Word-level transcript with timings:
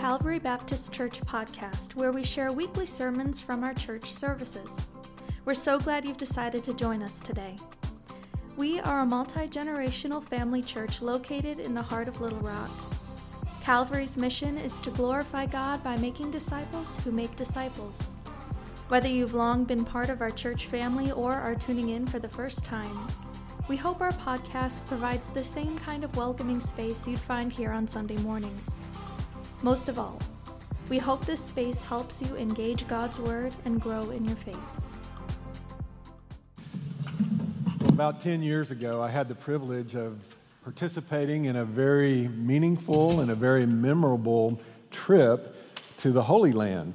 Calvary 0.00 0.38
Baptist 0.38 0.94
Church 0.94 1.20
podcast, 1.20 1.94
where 1.94 2.10
we 2.10 2.24
share 2.24 2.54
weekly 2.54 2.86
sermons 2.86 3.38
from 3.38 3.62
our 3.62 3.74
church 3.74 4.10
services. 4.10 4.88
We're 5.44 5.52
so 5.52 5.78
glad 5.78 6.06
you've 6.06 6.16
decided 6.16 6.64
to 6.64 6.72
join 6.72 7.02
us 7.02 7.20
today. 7.20 7.54
We 8.56 8.80
are 8.80 9.00
a 9.00 9.04
multi 9.04 9.46
generational 9.46 10.24
family 10.24 10.62
church 10.62 11.02
located 11.02 11.58
in 11.58 11.74
the 11.74 11.82
heart 11.82 12.08
of 12.08 12.18
Little 12.18 12.38
Rock. 12.38 12.70
Calvary's 13.62 14.16
mission 14.16 14.56
is 14.56 14.80
to 14.80 14.90
glorify 14.90 15.44
God 15.44 15.84
by 15.84 15.98
making 15.98 16.30
disciples 16.30 16.98
who 17.04 17.12
make 17.12 17.36
disciples. 17.36 18.16
Whether 18.88 19.08
you've 19.08 19.34
long 19.34 19.64
been 19.64 19.84
part 19.84 20.08
of 20.08 20.22
our 20.22 20.30
church 20.30 20.64
family 20.64 21.12
or 21.12 21.34
are 21.34 21.54
tuning 21.54 21.90
in 21.90 22.06
for 22.06 22.18
the 22.18 22.26
first 22.26 22.64
time, 22.64 23.06
we 23.68 23.76
hope 23.76 24.00
our 24.00 24.12
podcast 24.12 24.86
provides 24.86 25.28
the 25.28 25.44
same 25.44 25.78
kind 25.80 26.04
of 26.04 26.16
welcoming 26.16 26.60
space 26.62 27.06
you'd 27.06 27.18
find 27.18 27.52
here 27.52 27.72
on 27.72 27.86
Sunday 27.86 28.16
mornings. 28.22 28.80
Most 29.62 29.90
of 29.90 29.98
all, 29.98 30.18
we 30.88 30.96
hope 30.96 31.26
this 31.26 31.44
space 31.44 31.82
helps 31.82 32.22
you 32.22 32.34
engage 32.34 32.88
God's 32.88 33.20
Word 33.20 33.54
and 33.66 33.78
grow 33.78 34.08
in 34.08 34.24
your 34.24 34.36
faith. 34.36 34.58
About 37.86 38.22
10 38.22 38.42
years 38.42 38.70
ago, 38.70 39.02
I 39.02 39.10
had 39.10 39.28
the 39.28 39.34
privilege 39.34 39.94
of 39.94 40.34
participating 40.64 41.44
in 41.44 41.56
a 41.56 41.66
very 41.66 42.28
meaningful 42.28 43.20
and 43.20 43.30
a 43.30 43.34
very 43.34 43.66
memorable 43.66 44.58
trip 44.90 45.54
to 45.98 46.10
the 46.10 46.22
Holy 46.22 46.52
Land. 46.52 46.94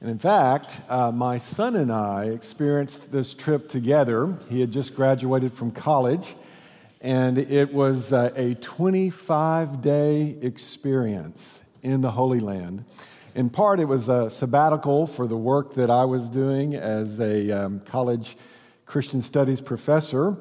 And 0.00 0.08
in 0.08 0.18
fact, 0.18 0.80
uh, 0.88 1.12
my 1.12 1.36
son 1.36 1.76
and 1.76 1.92
I 1.92 2.30
experienced 2.30 3.12
this 3.12 3.34
trip 3.34 3.68
together. 3.68 4.38
He 4.48 4.62
had 4.62 4.70
just 4.70 4.96
graduated 4.96 5.52
from 5.52 5.70
college, 5.70 6.34
and 7.02 7.36
it 7.36 7.74
was 7.74 8.14
uh, 8.14 8.32
a 8.36 8.54
25 8.54 9.82
day 9.82 10.38
experience 10.40 11.62
in 11.82 12.00
the 12.00 12.12
Holy 12.12 12.40
Land. 12.40 12.84
In 13.34 13.48
part, 13.48 13.78
it 13.78 13.84
was 13.84 14.08
a 14.08 14.28
sabbatical 14.28 15.06
for 15.06 15.26
the 15.26 15.36
work 15.36 15.74
that 15.74 15.88
I 15.90 16.04
was 16.04 16.28
doing 16.28 16.74
as 16.74 17.20
a 17.20 17.50
um, 17.50 17.80
college 17.80 18.36
Christian 18.86 19.20
studies 19.20 19.60
professor. 19.60 20.36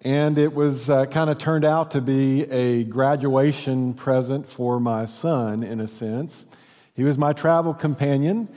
And 0.00 0.38
it 0.38 0.52
was 0.52 0.90
uh, 0.90 1.06
kind 1.06 1.30
of 1.30 1.38
turned 1.38 1.64
out 1.64 1.92
to 1.92 2.00
be 2.00 2.42
a 2.50 2.84
graduation 2.84 3.94
present 3.94 4.48
for 4.48 4.80
my 4.80 5.04
son, 5.04 5.62
in 5.62 5.78
a 5.78 5.86
sense. 5.86 6.46
He 6.94 7.04
was 7.04 7.18
my 7.18 7.32
travel 7.32 7.72
companion. 7.72 8.48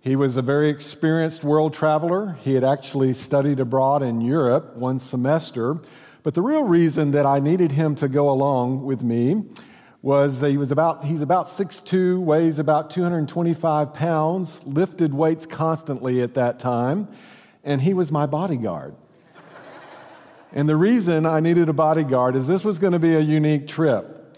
He 0.00 0.16
was 0.16 0.36
a 0.36 0.42
very 0.42 0.68
experienced 0.68 1.44
world 1.44 1.74
traveler. 1.74 2.36
He 2.42 2.54
had 2.54 2.64
actually 2.64 3.12
studied 3.14 3.60
abroad 3.60 4.02
in 4.02 4.20
Europe 4.20 4.76
one 4.76 4.98
semester. 4.98 5.78
But 6.22 6.34
the 6.34 6.42
real 6.42 6.64
reason 6.64 7.10
that 7.10 7.26
I 7.26 7.38
needed 7.38 7.72
him 7.72 7.94
to 7.96 8.08
go 8.08 8.30
along 8.30 8.84
with 8.84 9.02
me 9.02 9.44
was 10.04 10.40
that 10.40 10.50
he 10.50 10.58
was 10.58 10.70
about 10.70 11.02
he's 11.02 11.22
about 11.22 11.46
6'2 11.46 12.20
weighs 12.20 12.58
about 12.58 12.90
225 12.90 13.94
pounds 13.94 14.62
lifted 14.66 15.14
weights 15.14 15.46
constantly 15.46 16.20
at 16.20 16.34
that 16.34 16.58
time 16.58 17.08
and 17.64 17.80
he 17.80 17.94
was 17.94 18.12
my 18.12 18.26
bodyguard 18.26 18.94
and 20.52 20.68
the 20.68 20.76
reason 20.76 21.24
i 21.24 21.40
needed 21.40 21.70
a 21.70 21.72
bodyguard 21.72 22.36
is 22.36 22.46
this 22.46 22.66
was 22.66 22.78
going 22.78 22.92
to 22.92 22.98
be 22.98 23.14
a 23.14 23.20
unique 23.20 23.66
trip 23.66 24.36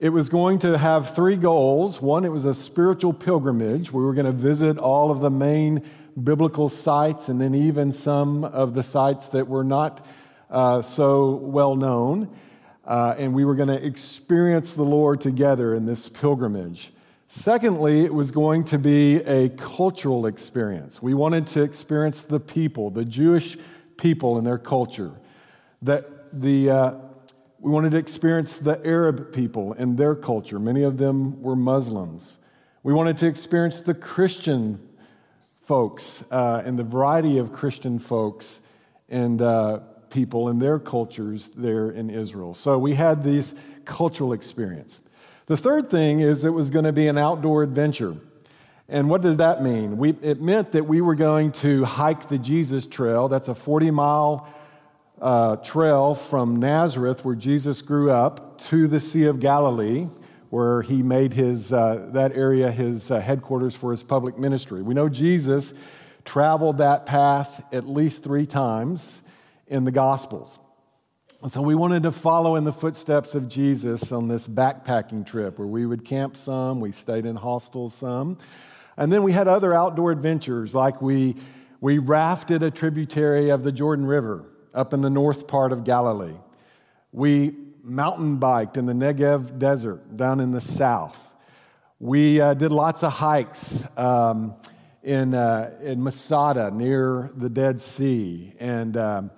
it 0.00 0.08
was 0.08 0.28
going 0.28 0.58
to 0.58 0.76
have 0.76 1.14
three 1.14 1.36
goals. 1.36 2.02
One, 2.02 2.24
it 2.24 2.28
was 2.28 2.44
a 2.44 2.52
spiritual 2.52 3.14
pilgrimage. 3.14 3.92
We 3.92 4.02
were 4.02 4.12
going 4.12 4.26
to 4.26 4.32
visit 4.32 4.76
all 4.76 5.10
of 5.10 5.20
the 5.20 5.30
main 5.30 5.82
biblical 6.22 6.68
sites 6.68 7.28
and 7.28 7.40
then 7.40 7.54
even 7.54 7.90
some 7.90 8.44
of 8.44 8.74
the 8.74 8.82
sites 8.82 9.28
that 9.28 9.48
were 9.48 9.64
not 9.64 10.04
uh, 10.50 10.82
so 10.82 11.36
well 11.36 11.74
known. 11.76 12.28
Uh, 12.86 13.14
and 13.18 13.34
we 13.34 13.44
were 13.44 13.54
going 13.54 13.68
to 13.68 13.84
experience 13.84 14.74
the 14.74 14.82
Lord 14.82 15.20
together 15.20 15.74
in 15.74 15.86
this 15.86 16.08
pilgrimage. 16.08 16.92
Secondly, 17.26 18.04
it 18.04 18.12
was 18.12 18.30
going 18.30 18.64
to 18.64 18.78
be 18.78 19.16
a 19.16 19.48
cultural 19.48 20.26
experience. 20.26 21.02
We 21.02 21.14
wanted 21.14 21.46
to 21.48 21.62
experience 21.62 22.22
the 22.22 22.38
people, 22.38 22.90
the 22.90 23.04
Jewish 23.04 23.56
people 23.96 24.36
and 24.36 24.46
their 24.46 24.58
culture. 24.58 25.12
That 25.82 26.32
the, 26.32 26.70
uh, 26.70 26.94
we 27.58 27.72
wanted 27.72 27.92
to 27.92 27.98
experience 27.98 28.58
the 28.58 28.80
Arab 28.86 29.32
people 29.32 29.72
and 29.72 29.96
their 29.96 30.14
culture. 30.14 30.58
Many 30.58 30.82
of 30.82 30.98
them 30.98 31.40
were 31.42 31.56
Muslims. 31.56 32.38
We 32.82 32.92
wanted 32.92 33.16
to 33.18 33.26
experience 33.26 33.80
the 33.80 33.94
Christian 33.94 34.86
folks 35.60 36.22
uh, 36.30 36.62
and 36.66 36.78
the 36.78 36.84
variety 36.84 37.38
of 37.38 37.52
Christian 37.52 37.98
folks 37.98 38.60
and 39.08 39.40
uh, 39.40 39.80
people 40.14 40.48
and 40.48 40.62
their 40.62 40.78
cultures 40.78 41.48
there 41.48 41.90
in 41.90 42.08
Israel. 42.08 42.54
So 42.54 42.78
we 42.78 42.94
had 42.94 43.24
this 43.24 43.54
cultural 43.84 44.32
experience. 44.32 45.00
The 45.46 45.56
third 45.56 45.90
thing 45.90 46.20
is 46.20 46.44
it 46.44 46.50
was 46.50 46.70
going 46.70 46.86
to 46.86 46.92
be 46.92 47.08
an 47.08 47.18
outdoor 47.18 47.62
adventure. 47.62 48.16
And 48.88 49.10
what 49.10 49.20
does 49.20 49.38
that 49.38 49.62
mean? 49.62 49.98
We, 49.98 50.10
it 50.22 50.40
meant 50.40 50.72
that 50.72 50.84
we 50.84 51.00
were 51.00 51.16
going 51.16 51.52
to 51.52 51.84
hike 51.84 52.28
the 52.28 52.38
Jesus 52.38 52.86
Trail. 52.86 53.28
That's 53.28 53.48
a 53.48 53.54
40 53.54 53.90
mile 53.90 54.48
uh, 55.20 55.56
trail 55.56 56.14
from 56.14 56.56
Nazareth, 56.56 57.24
where 57.24 57.34
Jesus 57.34 57.82
grew 57.82 58.10
up, 58.10 58.58
to 58.58 58.86
the 58.86 59.00
Sea 59.00 59.24
of 59.24 59.40
Galilee, 59.40 60.08
where 60.50 60.82
he 60.82 61.02
made 61.02 61.32
his, 61.32 61.72
uh, 61.72 62.08
that 62.12 62.36
area 62.36 62.70
his 62.70 63.10
uh, 63.10 63.20
headquarters 63.20 63.74
for 63.74 63.90
his 63.90 64.04
public 64.04 64.38
ministry. 64.38 64.80
We 64.80 64.94
know 64.94 65.08
Jesus 65.08 65.74
traveled 66.24 66.78
that 66.78 67.04
path 67.04 67.74
at 67.74 67.88
least 67.88 68.22
three 68.22 68.46
times 68.46 69.23
in 69.66 69.84
the 69.84 69.92
Gospels. 69.92 70.58
And 71.44 71.52
so 71.52 71.60
we 71.60 71.74
wanted 71.74 72.04
to 72.04 72.10
follow 72.10 72.56
in 72.56 72.64
the 72.64 72.72
footsteps 72.72 73.34
of 73.34 73.48
Jesus 73.48 74.12
on 74.12 74.28
this 74.28 74.48
backpacking 74.48 75.26
trip 75.26 75.58
where 75.58 75.68
we 75.68 75.84
would 75.84 76.02
camp 76.02 76.38
some, 76.38 76.80
we 76.80 76.90
stayed 76.90 77.26
in 77.26 77.36
hostels 77.36 77.92
some. 77.92 78.38
And 78.96 79.12
then 79.12 79.22
we 79.22 79.32
had 79.32 79.46
other 79.46 79.74
outdoor 79.74 80.10
adventures, 80.10 80.74
like 80.74 81.02
we, 81.02 81.36
we 81.82 81.98
rafted 81.98 82.62
a 82.62 82.70
tributary 82.70 83.50
of 83.50 83.62
the 83.62 83.72
Jordan 83.72 84.06
River 84.06 84.46
up 84.72 84.94
in 84.94 85.02
the 85.02 85.10
north 85.10 85.46
part 85.46 85.70
of 85.70 85.84
Galilee. 85.84 86.38
We 87.12 87.54
mountain 87.82 88.38
biked 88.38 88.78
in 88.78 88.86
the 88.86 88.94
Negev 88.94 89.58
desert 89.58 90.16
down 90.16 90.40
in 90.40 90.50
the 90.50 90.62
south. 90.62 91.36
We 92.00 92.40
uh, 92.40 92.54
did 92.54 92.72
lots 92.72 93.02
of 93.02 93.12
hikes 93.12 93.86
um, 93.98 94.54
in, 95.02 95.34
uh, 95.34 95.78
in 95.82 96.02
Masada 96.02 96.70
near 96.70 97.30
the 97.36 97.50
Dead 97.50 97.82
Sea 97.82 98.54
and, 98.58 98.96
um, 98.96 99.30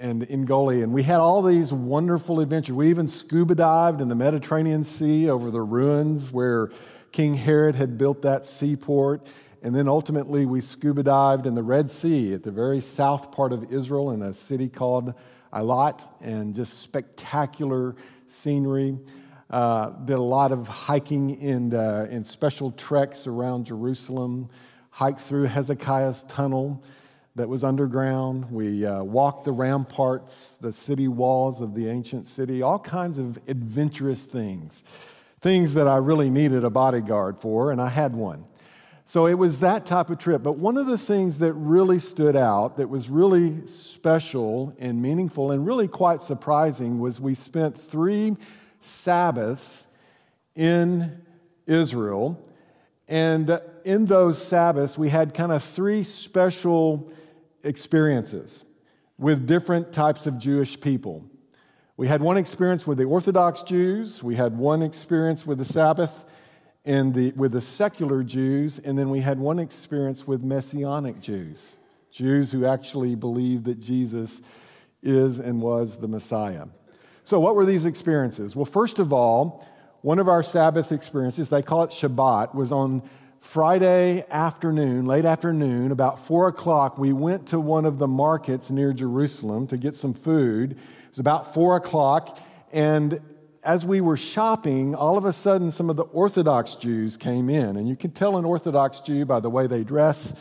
and 0.00 0.22
in 0.24 0.46
Goli. 0.46 0.82
And 0.82 0.92
we 0.92 1.02
had 1.02 1.20
all 1.20 1.42
these 1.42 1.72
wonderful 1.72 2.40
adventures. 2.40 2.74
We 2.74 2.88
even 2.88 3.06
scuba 3.06 3.54
dived 3.54 4.00
in 4.00 4.08
the 4.08 4.14
Mediterranean 4.14 4.82
Sea 4.82 5.28
over 5.28 5.50
the 5.50 5.60
ruins 5.60 6.32
where 6.32 6.70
King 7.12 7.34
Herod 7.34 7.76
had 7.76 7.98
built 7.98 8.22
that 8.22 8.46
seaport. 8.46 9.28
And 9.62 9.76
then 9.76 9.88
ultimately, 9.88 10.46
we 10.46 10.62
scuba 10.62 11.02
dived 11.02 11.46
in 11.46 11.54
the 11.54 11.62
Red 11.62 11.90
Sea 11.90 12.32
at 12.32 12.42
the 12.42 12.50
very 12.50 12.80
south 12.80 13.30
part 13.30 13.52
of 13.52 13.72
Israel 13.72 14.10
in 14.10 14.22
a 14.22 14.32
city 14.32 14.70
called 14.70 15.14
Eilat, 15.52 16.08
and 16.20 16.54
just 16.54 16.80
spectacular 16.80 17.94
scenery. 18.26 18.98
Uh, 19.50 19.90
did 20.04 20.16
a 20.16 20.22
lot 20.22 20.52
of 20.52 20.68
hiking 20.68 21.30
in, 21.40 21.74
uh, 21.74 22.06
in 22.08 22.22
special 22.22 22.70
treks 22.70 23.26
around 23.26 23.66
Jerusalem, 23.66 24.48
hiked 24.90 25.20
through 25.20 25.44
Hezekiah's 25.46 26.22
tunnel 26.24 26.82
that 27.36 27.48
was 27.48 27.62
underground. 27.62 28.50
We 28.50 28.84
uh, 28.84 29.02
walked 29.04 29.44
the 29.44 29.52
ramparts, 29.52 30.56
the 30.56 30.72
city 30.72 31.08
walls 31.08 31.60
of 31.60 31.74
the 31.74 31.88
ancient 31.88 32.26
city, 32.26 32.62
all 32.62 32.78
kinds 32.78 33.18
of 33.18 33.38
adventurous 33.48 34.24
things. 34.24 34.82
Things 35.40 35.74
that 35.74 35.88
I 35.88 35.96
really 35.96 36.28
needed 36.28 36.64
a 36.64 36.70
bodyguard 36.70 37.38
for, 37.38 37.72
and 37.72 37.80
I 37.80 37.88
had 37.88 38.14
one. 38.14 38.44
So 39.06 39.26
it 39.26 39.34
was 39.34 39.60
that 39.60 39.86
type 39.86 40.10
of 40.10 40.18
trip. 40.18 40.42
But 40.42 40.58
one 40.58 40.76
of 40.76 40.86
the 40.86 40.98
things 40.98 41.38
that 41.38 41.52
really 41.54 41.98
stood 41.98 42.36
out, 42.36 42.76
that 42.76 42.88
was 42.88 43.08
really 43.08 43.66
special 43.66 44.74
and 44.78 45.00
meaningful 45.00 45.50
and 45.50 45.66
really 45.66 45.88
quite 45.88 46.20
surprising, 46.20 47.00
was 47.00 47.20
we 47.20 47.34
spent 47.34 47.76
three 47.76 48.36
Sabbaths 48.80 49.88
in 50.54 51.22
Israel. 51.66 52.40
And 53.08 53.60
in 53.84 54.04
those 54.04 54.40
Sabbaths, 54.40 54.96
we 54.98 55.08
had 55.08 55.34
kind 55.34 55.50
of 55.50 55.64
three 55.64 56.02
special 56.02 57.10
experiences 57.64 58.64
with 59.18 59.46
different 59.46 59.92
types 59.92 60.26
of 60.26 60.38
Jewish 60.38 60.80
people. 60.80 61.24
We 61.96 62.08
had 62.08 62.22
one 62.22 62.38
experience 62.38 62.86
with 62.86 62.98
the 62.98 63.04
Orthodox 63.04 63.62
Jews, 63.62 64.22
we 64.22 64.34
had 64.34 64.56
one 64.56 64.82
experience 64.82 65.46
with 65.46 65.58
the 65.58 65.64
Sabbath 65.64 66.24
and 66.86 67.12
the, 67.12 67.32
with 67.32 67.52
the 67.52 67.60
secular 67.60 68.22
Jews, 68.22 68.78
and 68.78 68.98
then 68.98 69.10
we 69.10 69.20
had 69.20 69.38
one 69.38 69.58
experience 69.58 70.26
with 70.26 70.42
Messianic 70.42 71.20
Jews, 71.20 71.78
Jews 72.10 72.52
who 72.52 72.64
actually 72.64 73.14
believed 73.14 73.66
that 73.66 73.78
Jesus 73.78 74.40
is 75.02 75.38
and 75.38 75.60
was 75.60 75.98
the 75.98 76.08
Messiah. 76.08 76.66
So, 77.22 77.38
what 77.38 77.54
were 77.54 77.66
these 77.66 77.84
experiences? 77.84 78.56
Well, 78.56 78.64
first 78.64 78.98
of 78.98 79.12
all, 79.12 79.66
one 80.00 80.18
of 80.18 80.28
our 80.28 80.42
Sabbath 80.42 80.92
experiences, 80.92 81.50
they 81.50 81.62
call 81.62 81.84
it 81.84 81.90
Shabbat, 81.90 82.54
was 82.54 82.72
on 82.72 83.02
Friday 83.40 84.22
afternoon, 84.30 85.06
late 85.06 85.24
afternoon, 85.24 85.92
about 85.92 86.18
four 86.18 86.46
o'clock. 86.46 86.98
We 86.98 87.14
went 87.14 87.48
to 87.48 87.58
one 87.58 87.86
of 87.86 87.98
the 87.98 88.06
markets 88.06 88.70
near 88.70 88.92
Jerusalem 88.92 89.66
to 89.68 89.78
get 89.78 89.94
some 89.94 90.12
food. 90.12 90.72
It 90.72 91.08
was 91.08 91.18
about 91.18 91.54
four 91.54 91.74
o'clock, 91.74 92.38
and 92.70 93.18
as 93.64 93.86
we 93.86 94.02
were 94.02 94.18
shopping, 94.18 94.94
all 94.94 95.16
of 95.16 95.24
a 95.24 95.32
sudden 95.32 95.70
some 95.70 95.88
of 95.88 95.96
the 95.96 96.04
Orthodox 96.04 96.74
Jews 96.74 97.16
came 97.16 97.48
in. 97.48 97.76
And 97.76 97.88
you 97.88 97.96
can 97.96 98.10
tell 98.10 98.36
an 98.36 98.44
Orthodox 98.44 99.00
Jew 99.00 99.24
by 99.24 99.40
the 99.40 99.50
way 99.50 99.66
they 99.66 99.84
dress, 99.84 100.34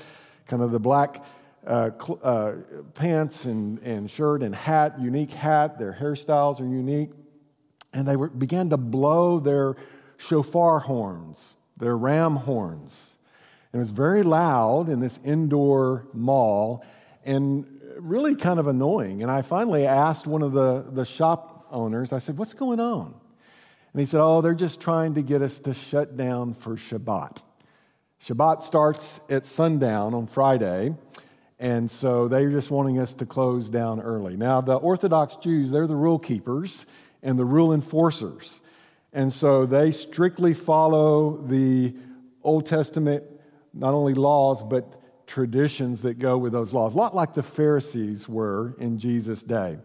kind 0.45 0.61
of 0.61 0.71
the 0.71 0.79
black 0.79 1.23
uh, 1.65 1.91
cl- 2.01 2.19
uh, 2.21 2.53
pants 2.95 3.45
and, 3.45 3.79
and 3.79 4.11
shirt 4.11 4.43
and 4.43 4.53
hat, 4.53 4.99
unique 4.99 5.31
hat. 5.31 5.79
Their 5.79 5.93
hairstyles 5.93 6.61
are 6.61 6.67
unique. 6.67 7.11
And 7.93 8.07
they 8.07 8.15
were, 8.15 8.29
began 8.29 8.69
to 8.69 8.77
blow 8.77 9.39
their 9.39 9.75
shofar 10.17 10.79
horns, 10.79 11.55
their 11.79 11.97
ram 11.97 12.35
horns. 12.35 13.17
And 13.71 13.79
it 13.79 13.81
was 13.81 13.91
very 13.91 14.23
loud 14.23 14.89
in 14.89 14.99
this 14.99 15.19
indoor 15.23 16.07
mall 16.13 16.85
and 17.25 17.65
really 17.97 18.35
kind 18.35 18.59
of 18.59 18.67
annoying. 18.67 19.21
And 19.21 19.31
I 19.31 19.41
finally 19.41 19.85
asked 19.85 20.27
one 20.27 20.41
of 20.41 20.53
the, 20.53 20.85
the 20.89 21.05
shop 21.05 21.67
owners, 21.71 22.13
I 22.13 22.19
said, 22.19 22.37
What's 22.37 22.53
going 22.53 22.79
on? 22.79 23.13
And 23.93 23.99
he 23.99 24.05
said, 24.05 24.21
Oh, 24.21 24.41
they're 24.41 24.53
just 24.53 24.81
trying 24.81 25.15
to 25.15 25.21
get 25.21 25.41
us 25.41 25.59
to 25.61 25.73
shut 25.73 26.17
down 26.17 26.53
for 26.53 26.75
Shabbat. 26.75 27.43
Shabbat 28.21 28.61
starts 28.61 29.21
at 29.29 29.45
sundown 29.45 30.13
on 30.13 30.27
Friday, 30.27 30.93
and 31.57 31.89
so 31.89 32.27
they're 32.27 32.49
just 32.49 32.69
wanting 32.69 32.99
us 32.99 33.13
to 33.15 33.25
close 33.25 33.69
down 33.69 34.01
early. 34.01 34.35
Now, 34.35 34.61
the 34.61 34.75
Orthodox 34.75 35.37
Jews, 35.37 35.71
they're 35.71 35.87
the 35.87 35.95
rule 35.95 36.19
keepers 36.19 36.85
and 37.23 37.39
the 37.39 37.45
rule 37.45 37.73
enforcers. 37.73 38.61
And 39.13 39.33
so 39.33 39.65
they 39.65 39.91
strictly 39.91 40.53
follow 40.53 41.37
the 41.37 41.95
Old 42.43 42.65
Testament, 42.65 43.23
not 43.73 43.93
only 43.93 44.13
laws, 44.13 44.63
but 44.63 45.01
traditions 45.27 46.01
that 46.01 46.19
go 46.19 46.37
with 46.37 46.53
those 46.53 46.73
laws, 46.73 46.95
a 46.95 46.97
lot 46.97 47.15
like 47.15 47.33
the 47.33 47.43
Pharisees 47.43 48.27
were 48.27 48.75
in 48.79 48.97
Jesus' 48.97 49.43
day. 49.43 49.77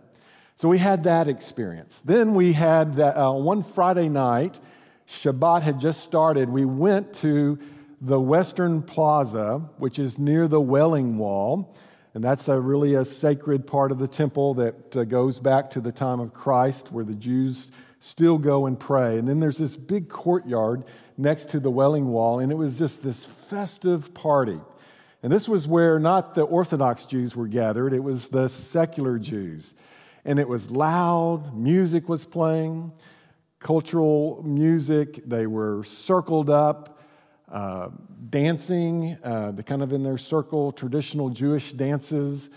So 0.56 0.68
we 0.68 0.78
had 0.78 1.04
that 1.04 1.28
experience. 1.28 1.98
Then 2.00 2.34
we 2.34 2.52
had 2.52 2.94
that 2.94 3.16
uh, 3.16 3.32
one 3.32 3.62
Friday 3.62 4.08
night, 4.08 4.60
Shabbat 5.06 5.62
had 5.62 5.80
just 5.80 6.04
started. 6.04 6.48
We 6.48 6.64
went 6.64 7.12
to 7.14 7.58
the 8.00 8.20
Western 8.20 8.82
Plaza, 8.82 9.58
which 9.78 9.98
is 9.98 10.18
near 10.18 10.46
the 10.46 10.60
Wailing 10.60 11.18
Wall. 11.18 11.76
And 12.14 12.22
that's 12.22 12.48
a 12.48 12.60
really 12.60 12.94
a 12.94 13.04
sacred 13.04 13.66
part 13.66 13.90
of 13.90 13.98
the 13.98 14.06
temple 14.06 14.54
that 14.54 14.96
uh, 14.96 15.04
goes 15.04 15.40
back 15.40 15.70
to 15.70 15.80
the 15.80 15.90
time 15.90 16.20
of 16.20 16.32
Christ 16.32 16.92
where 16.92 17.04
the 17.04 17.14
Jews 17.14 17.72
still 18.04 18.36
go 18.36 18.66
and 18.66 18.78
pray. 18.78 19.18
And 19.18 19.26
then 19.26 19.40
there's 19.40 19.56
this 19.56 19.78
big 19.78 20.10
courtyard 20.10 20.84
next 21.16 21.48
to 21.50 21.60
the 21.60 21.70
Wailing 21.70 22.08
Wall, 22.08 22.38
and 22.38 22.52
it 22.52 22.54
was 22.54 22.78
just 22.78 23.02
this 23.02 23.24
festive 23.24 24.12
party. 24.12 24.60
And 25.22 25.32
this 25.32 25.48
was 25.48 25.66
where 25.66 25.98
not 25.98 26.34
the 26.34 26.42
Orthodox 26.42 27.06
Jews 27.06 27.34
were 27.34 27.48
gathered, 27.48 27.94
it 27.94 28.04
was 28.04 28.28
the 28.28 28.48
secular 28.50 29.18
Jews. 29.18 29.74
And 30.26 30.38
it 30.38 30.46
was 30.46 30.70
loud, 30.70 31.56
music 31.56 32.06
was 32.06 32.26
playing, 32.26 32.92
cultural 33.58 34.42
music. 34.44 35.26
They 35.26 35.46
were 35.46 35.82
circled 35.82 36.50
up, 36.50 37.00
uh, 37.50 37.88
dancing, 38.28 39.16
uh, 39.24 39.52
the 39.52 39.62
kind 39.62 39.82
of 39.82 39.94
in 39.94 40.02
their 40.02 40.18
circle, 40.18 40.72
traditional 40.72 41.30
Jewish 41.30 41.72
dances. 41.72 42.50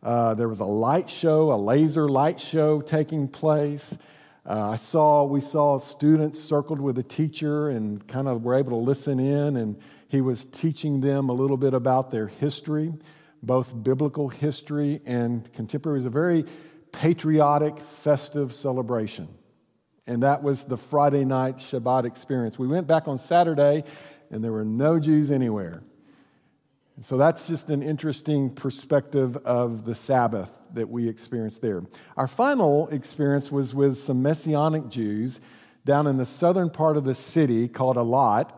Uh, 0.00 0.34
there 0.34 0.48
was 0.48 0.60
a 0.60 0.64
light 0.64 1.10
show, 1.10 1.52
a 1.52 1.58
laser 1.58 2.08
light 2.08 2.38
show 2.38 2.80
taking 2.80 3.26
place. 3.26 3.98
Uh, 4.44 4.70
I 4.70 4.76
saw, 4.76 5.22
we 5.22 5.40
saw 5.40 5.78
students 5.78 6.40
circled 6.40 6.80
with 6.80 6.98
a 6.98 7.02
teacher 7.02 7.68
and 7.68 8.04
kind 8.08 8.26
of 8.26 8.42
were 8.42 8.56
able 8.56 8.70
to 8.70 8.84
listen 8.84 9.20
in, 9.20 9.56
and 9.56 9.80
he 10.08 10.20
was 10.20 10.44
teaching 10.44 11.00
them 11.00 11.28
a 11.28 11.32
little 11.32 11.56
bit 11.56 11.74
about 11.74 12.10
their 12.10 12.26
history, 12.26 12.92
both 13.40 13.84
biblical 13.84 14.28
history 14.28 15.00
and 15.06 15.52
contemporary. 15.52 15.96
It 15.96 16.00
was 16.00 16.06
a 16.06 16.10
very 16.10 16.44
patriotic, 16.90 17.78
festive 17.78 18.52
celebration. 18.52 19.28
And 20.08 20.24
that 20.24 20.42
was 20.42 20.64
the 20.64 20.76
Friday 20.76 21.24
night 21.24 21.58
Shabbat 21.58 22.04
experience. 22.04 22.58
We 22.58 22.66
went 22.66 22.88
back 22.88 23.06
on 23.06 23.18
Saturday, 23.18 23.84
and 24.30 24.42
there 24.42 24.50
were 24.50 24.64
no 24.64 24.98
Jews 24.98 25.30
anywhere. 25.30 25.84
And 26.96 27.04
so 27.04 27.16
that's 27.16 27.48
just 27.48 27.70
an 27.70 27.82
interesting 27.82 28.50
perspective 28.50 29.36
of 29.38 29.84
the 29.84 29.94
Sabbath 29.94 30.60
that 30.74 30.88
we 30.88 31.08
experienced 31.08 31.62
there. 31.62 31.82
Our 32.16 32.28
final 32.28 32.88
experience 32.88 33.50
was 33.50 33.74
with 33.74 33.96
some 33.96 34.22
Messianic 34.22 34.88
Jews 34.88 35.40
down 35.84 36.06
in 36.06 36.16
the 36.16 36.26
southern 36.26 36.70
part 36.70 36.96
of 36.96 37.04
the 37.04 37.14
city 37.14 37.66
called 37.66 37.96
Eilat. 37.96 38.52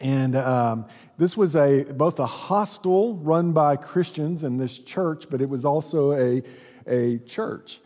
And 0.00 0.36
um, 0.36 0.86
this 1.18 1.36
was 1.36 1.56
a 1.56 1.84
both 1.84 2.18
a 2.20 2.26
hostel 2.26 3.16
run 3.16 3.52
by 3.52 3.76
Christians 3.76 4.44
and 4.44 4.58
this 4.58 4.78
church, 4.78 5.26
but 5.28 5.42
it 5.42 5.48
was 5.48 5.64
also 5.64 6.12
a, 6.12 6.42
a 6.86 7.18
church. 7.18 7.80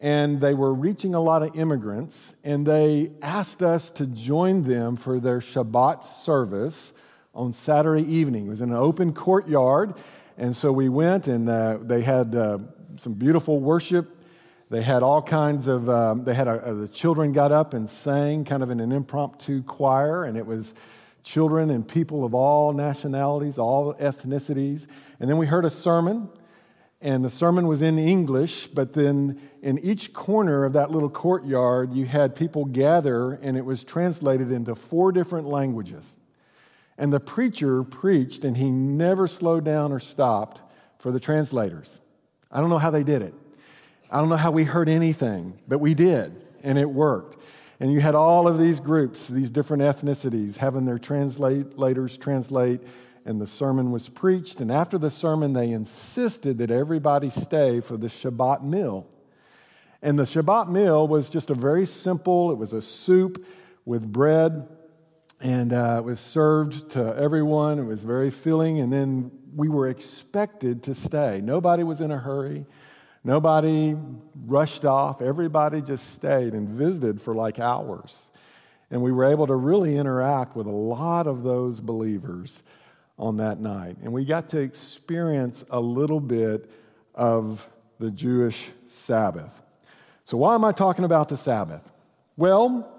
And 0.00 0.40
they 0.40 0.54
were 0.54 0.72
reaching 0.72 1.14
a 1.14 1.20
lot 1.20 1.42
of 1.42 1.56
immigrants, 1.56 2.36
and 2.44 2.64
they 2.64 3.10
asked 3.20 3.62
us 3.62 3.90
to 3.92 4.06
join 4.06 4.62
them 4.62 4.94
for 4.94 5.18
their 5.18 5.40
Shabbat 5.40 6.04
service 6.04 6.92
on 7.38 7.52
Saturday 7.52 8.02
evening. 8.02 8.48
It 8.48 8.50
was 8.50 8.60
in 8.60 8.70
an 8.70 8.76
open 8.76 9.12
courtyard, 9.12 9.94
and 10.36 10.54
so 10.54 10.72
we 10.72 10.88
went, 10.88 11.28
and 11.28 11.48
uh, 11.48 11.78
they 11.80 12.02
had 12.02 12.34
uh, 12.34 12.58
some 12.96 13.14
beautiful 13.14 13.60
worship. 13.60 14.16
They 14.70 14.82
had 14.82 15.04
all 15.04 15.22
kinds 15.22 15.68
of, 15.68 15.88
um, 15.88 16.24
they 16.24 16.34
had 16.34 16.48
a, 16.48 16.66
uh, 16.66 16.72
the 16.74 16.88
children 16.88 17.30
got 17.30 17.52
up 17.52 17.74
and 17.74 17.88
sang 17.88 18.44
kind 18.44 18.62
of 18.62 18.70
in 18.70 18.80
an 18.80 18.90
impromptu 18.90 19.62
choir, 19.62 20.24
and 20.24 20.36
it 20.36 20.46
was 20.46 20.74
children 21.22 21.70
and 21.70 21.86
people 21.86 22.24
of 22.24 22.34
all 22.34 22.72
nationalities, 22.72 23.56
all 23.56 23.94
ethnicities. 23.94 24.88
And 25.20 25.30
then 25.30 25.38
we 25.38 25.46
heard 25.46 25.64
a 25.64 25.70
sermon, 25.70 26.28
and 27.00 27.24
the 27.24 27.30
sermon 27.30 27.68
was 27.68 27.82
in 27.82 28.00
English, 28.00 28.66
but 28.66 28.94
then 28.94 29.40
in 29.62 29.78
each 29.78 30.12
corner 30.12 30.64
of 30.64 30.72
that 30.72 30.90
little 30.90 31.08
courtyard, 31.08 31.92
you 31.92 32.04
had 32.04 32.34
people 32.34 32.64
gather, 32.64 33.34
and 33.34 33.56
it 33.56 33.64
was 33.64 33.84
translated 33.84 34.50
into 34.50 34.74
four 34.74 35.12
different 35.12 35.46
languages. 35.46 36.18
And 36.98 37.12
the 37.12 37.20
preacher 37.20 37.84
preached, 37.84 38.44
and 38.44 38.56
he 38.56 38.70
never 38.70 39.28
slowed 39.28 39.64
down 39.64 39.92
or 39.92 40.00
stopped 40.00 40.60
for 40.98 41.12
the 41.12 41.20
translators. 41.20 42.00
I 42.50 42.60
don't 42.60 42.70
know 42.70 42.78
how 42.78 42.90
they 42.90 43.04
did 43.04 43.22
it. 43.22 43.34
I 44.10 44.18
don't 44.18 44.28
know 44.28 44.36
how 44.36 44.50
we 44.50 44.64
heard 44.64 44.88
anything, 44.88 45.58
but 45.68 45.78
we 45.78 45.94
did, 45.94 46.32
and 46.64 46.76
it 46.76 46.90
worked. 46.90 47.36
And 47.78 47.92
you 47.92 48.00
had 48.00 48.16
all 48.16 48.48
of 48.48 48.58
these 48.58 48.80
groups, 48.80 49.28
these 49.28 49.50
different 49.52 49.84
ethnicities, 49.84 50.56
having 50.56 50.84
their 50.86 50.98
translators 50.98 52.18
translate, 52.18 52.80
and 53.24 53.40
the 53.40 53.46
sermon 53.46 53.92
was 53.92 54.08
preached. 54.08 54.60
And 54.60 54.72
after 54.72 54.98
the 54.98 55.10
sermon, 55.10 55.52
they 55.52 55.70
insisted 55.70 56.58
that 56.58 56.70
everybody 56.70 57.30
stay 57.30 57.80
for 57.80 57.96
the 57.96 58.08
Shabbat 58.08 58.62
meal. 58.64 59.06
And 60.02 60.18
the 60.18 60.24
Shabbat 60.24 60.68
meal 60.70 61.06
was 61.06 61.30
just 61.30 61.50
a 61.50 61.54
very 61.54 61.86
simple, 61.86 62.50
it 62.50 62.56
was 62.56 62.72
a 62.72 62.82
soup 62.82 63.44
with 63.84 64.10
bread, 64.10 64.66
and 65.40 65.72
uh, 65.72 65.96
it 65.98 66.04
was 66.04 66.20
served 66.20 66.90
to 66.90 67.16
everyone. 67.16 67.78
It 67.78 67.84
was 67.84 68.04
very 68.04 68.30
filling, 68.30 68.80
and 68.80 68.92
then 68.92 69.30
we 69.54 69.68
were 69.68 69.88
expected 69.88 70.82
to 70.84 70.94
stay. 70.94 71.40
Nobody 71.42 71.84
was 71.84 72.00
in 72.00 72.10
a 72.10 72.18
hurry. 72.18 72.66
Nobody 73.24 73.96
rushed 74.46 74.84
off. 74.84 75.20
Everybody 75.20 75.82
just 75.82 76.14
stayed 76.14 76.54
and 76.54 76.68
visited 76.68 77.20
for 77.20 77.34
like 77.34 77.58
hours. 77.58 78.30
And 78.90 79.02
we 79.02 79.12
were 79.12 79.24
able 79.24 79.46
to 79.46 79.54
really 79.54 79.96
interact 79.96 80.56
with 80.56 80.66
a 80.66 80.70
lot 80.70 81.26
of 81.26 81.42
those 81.42 81.80
believers 81.80 82.62
on 83.18 83.36
that 83.38 83.60
night. 83.60 83.96
And 84.02 84.12
we 84.12 84.24
got 84.24 84.48
to 84.50 84.58
experience 84.60 85.64
a 85.70 85.80
little 85.80 86.20
bit 86.20 86.70
of 87.14 87.68
the 87.98 88.10
Jewish 88.10 88.70
Sabbath. 88.86 89.62
So, 90.24 90.36
why 90.38 90.54
am 90.54 90.64
I 90.64 90.72
talking 90.72 91.04
about 91.04 91.28
the 91.28 91.36
Sabbath? 91.36 91.92
Well, 92.36 92.96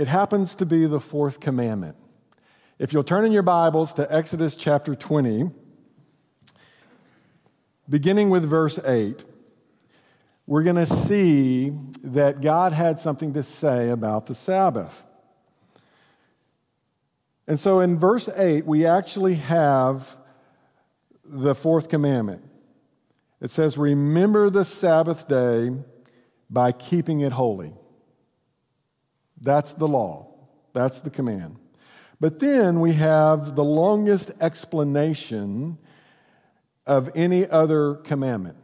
it 0.00 0.08
happens 0.08 0.54
to 0.54 0.64
be 0.64 0.86
the 0.86 0.98
fourth 0.98 1.40
commandment. 1.40 1.94
If 2.78 2.94
you'll 2.94 3.04
turn 3.04 3.26
in 3.26 3.32
your 3.32 3.42
Bibles 3.42 3.92
to 3.94 4.10
Exodus 4.10 4.56
chapter 4.56 4.94
20, 4.94 5.50
beginning 7.86 8.30
with 8.30 8.42
verse 8.48 8.82
8, 8.82 9.22
we're 10.46 10.62
going 10.62 10.76
to 10.76 10.86
see 10.86 11.74
that 12.02 12.40
God 12.40 12.72
had 12.72 12.98
something 12.98 13.34
to 13.34 13.42
say 13.42 13.90
about 13.90 14.24
the 14.24 14.34
Sabbath. 14.34 15.04
And 17.46 17.60
so 17.60 17.80
in 17.80 17.98
verse 17.98 18.26
8, 18.34 18.64
we 18.64 18.86
actually 18.86 19.34
have 19.34 20.16
the 21.26 21.54
fourth 21.54 21.90
commandment. 21.90 22.42
It 23.42 23.50
says, 23.50 23.76
Remember 23.76 24.48
the 24.48 24.64
Sabbath 24.64 25.28
day 25.28 25.72
by 26.48 26.72
keeping 26.72 27.20
it 27.20 27.32
holy. 27.32 27.74
That's 29.40 29.72
the 29.72 29.88
law, 29.88 30.34
that's 30.72 31.00
the 31.00 31.10
command. 31.10 31.56
But 32.20 32.38
then 32.38 32.80
we 32.80 32.92
have 32.92 33.56
the 33.56 33.64
longest 33.64 34.30
explanation 34.40 35.78
of 36.86 37.10
any 37.14 37.48
other 37.48 37.94
commandment. 37.94 38.58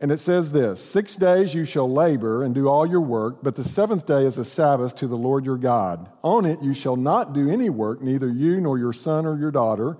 And 0.00 0.10
it 0.10 0.18
says 0.18 0.50
this 0.52 0.80
Six 0.82 1.14
days 1.14 1.54
you 1.54 1.64
shall 1.64 1.90
labor 1.90 2.42
and 2.42 2.54
do 2.54 2.68
all 2.68 2.86
your 2.86 3.02
work, 3.02 3.42
but 3.42 3.54
the 3.54 3.64
seventh 3.64 4.06
day 4.06 4.24
is 4.24 4.38
a 4.38 4.44
Sabbath 4.44 4.96
to 4.96 5.06
the 5.06 5.16
Lord 5.16 5.44
your 5.44 5.58
God. 5.58 6.10
On 6.22 6.44
it 6.44 6.62
you 6.62 6.74
shall 6.74 6.96
not 6.96 7.32
do 7.32 7.50
any 7.50 7.70
work, 7.70 8.00
neither 8.00 8.28
you 8.28 8.60
nor 8.60 8.78
your 8.78 8.92
son 8.92 9.26
or 9.26 9.38
your 9.38 9.50
daughter, 9.50 9.98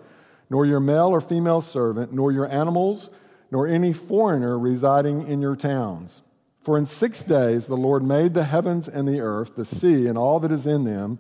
nor 0.49 0.67
your 0.67 0.81
male 0.81 1.09
or 1.09 1.21
female 1.21 1.61
servant, 1.61 2.13
nor 2.13 2.33
your 2.33 2.49
animals, 2.49 3.11
nor 3.51 3.69
any 3.69 3.93
foreigner 3.93 4.59
residing 4.59 5.27
in 5.27 5.41
your 5.41 5.55
towns. 5.55 6.23
For 6.61 6.77
in 6.77 6.87
six 6.87 7.23
days 7.23 7.67
the 7.67 7.77
Lord 7.77 8.03
made 8.03 8.35
the 8.35 8.45
heavens 8.45 8.87
and 8.87 9.09
the 9.09 9.21
earth, 9.21 9.57
the 9.57 9.65
sea, 9.65 10.07
and 10.07 10.19
all 10.19 10.39
that 10.41 10.53
is 10.53 10.67
in 10.67 10.85
them, 10.85 11.19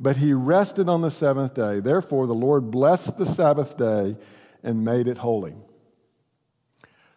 but 0.00 0.16
he 0.16 0.32
rested 0.32 0.88
on 0.88 1.02
the 1.02 1.10
seventh 1.10 1.54
day. 1.54 1.80
Therefore 1.80 2.26
the 2.26 2.34
Lord 2.34 2.70
blessed 2.70 3.16
the 3.16 3.26
Sabbath 3.26 3.76
day 3.76 4.16
and 4.62 4.84
made 4.84 5.06
it 5.06 5.18
holy. 5.18 5.54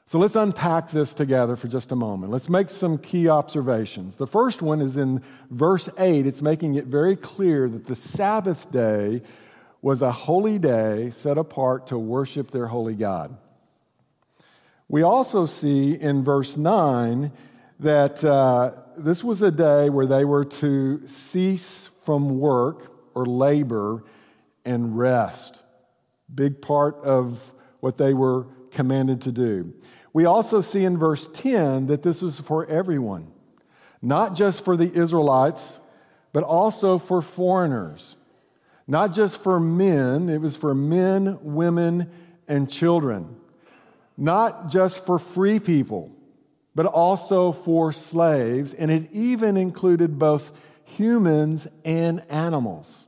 So 0.05 0.19
let's 0.19 0.35
unpack 0.35 0.89
this 0.89 1.13
together 1.13 1.55
for 1.55 1.67
just 1.67 1.91
a 1.91 1.95
moment. 1.95 2.31
Let's 2.31 2.49
make 2.49 2.69
some 2.69 2.97
key 2.99 3.29
observations. 3.29 4.17
The 4.17 4.27
first 4.27 4.61
one 4.61 4.79
is 4.81 4.95
in 4.97 5.23
verse 5.49 5.89
8, 5.97 6.27
it's 6.27 6.41
making 6.41 6.75
it 6.75 6.85
very 6.85 7.15
clear 7.15 7.67
that 7.69 7.85
the 7.85 7.95
Sabbath 7.95 8.69
day 8.69 9.23
was 9.81 10.01
a 10.01 10.11
holy 10.11 10.59
day 10.59 11.09
set 11.09 11.37
apart 11.37 11.87
to 11.87 11.97
worship 11.97 12.51
their 12.51 12.67
holy 12.67 12.95
God. 12.95 13.35
We 14.87 15.01
also 15.01 15.45
see 15.45 15.93
in 15.93 16.23
verse 16.23 16.57
9 16.57 17.31
that 17.83 18.23
uh, 18.23 18.71
this 18.95 19.23
was 19.23 19.41
a 19.41 19.51
day 19.51 19.89
where 19.89 20.07
they 20.07 20.23
were 20.23 20.45
to 20.45 21.05
cease 21.05 21.89
from 22.03 22.39
work 22.39 22.93
or 23.13 23.25
labor 23.25 24.05
and 24.65 24.97
rest. 24.97 25.63
Big 26.33 26.61
part 26.61 26.95
of 27.03 27.53
what 27.81 27.97
they 27.97 28.13
were 28.13 28.47
commanded 28.71 29.21
to 29.21 29.31
do. 29.33 29.73
We 30.13 30.23
also 30.23 30.61
see 30.61 30.85
in 30.85 30.97
verse 30.97 31.27
10 31.27 31.87
that 31.87 32.03
this 32.03 32.21
was 32.21 32.39
for 32.39 32.65
everyone, 32.67 33.31
not 34.01 34.33
just 34.33 34.63
for 34.63 34.77
the 34.77 34.91
Israelites, 34.91 35.81
but 36.31 36.43
also 36.43 36.97
for 36.97 37.21
foreigners. 37.21 38.15
Not 38.87 39.13
just 39.13 39.43
for 39.43 39.59
men, 39.59 40.29
it 40.29 40.39
was 40.39 40.55
for 40.55 40.73
men, 40.73 41.37
women, 41.41 42.09
and 42.47 42.69
children. 42.69 43.35
Not 44.17 44.69
just 44.69 45.05
for 45.05 45.19
free 45.19 45.59
people, 45.59 46.15
but 46.75 46.85
also 46.85 47.51
for 47.51 47.91
slaves, 47.91 48.73
and 48.73 48.89
it 48.89 49.09
even 49.11 49.57
included 49.57 50.17
both 50.17 50.59
humans 50.83 51.67
and 51.85 52.23
animals. 52.29 53.07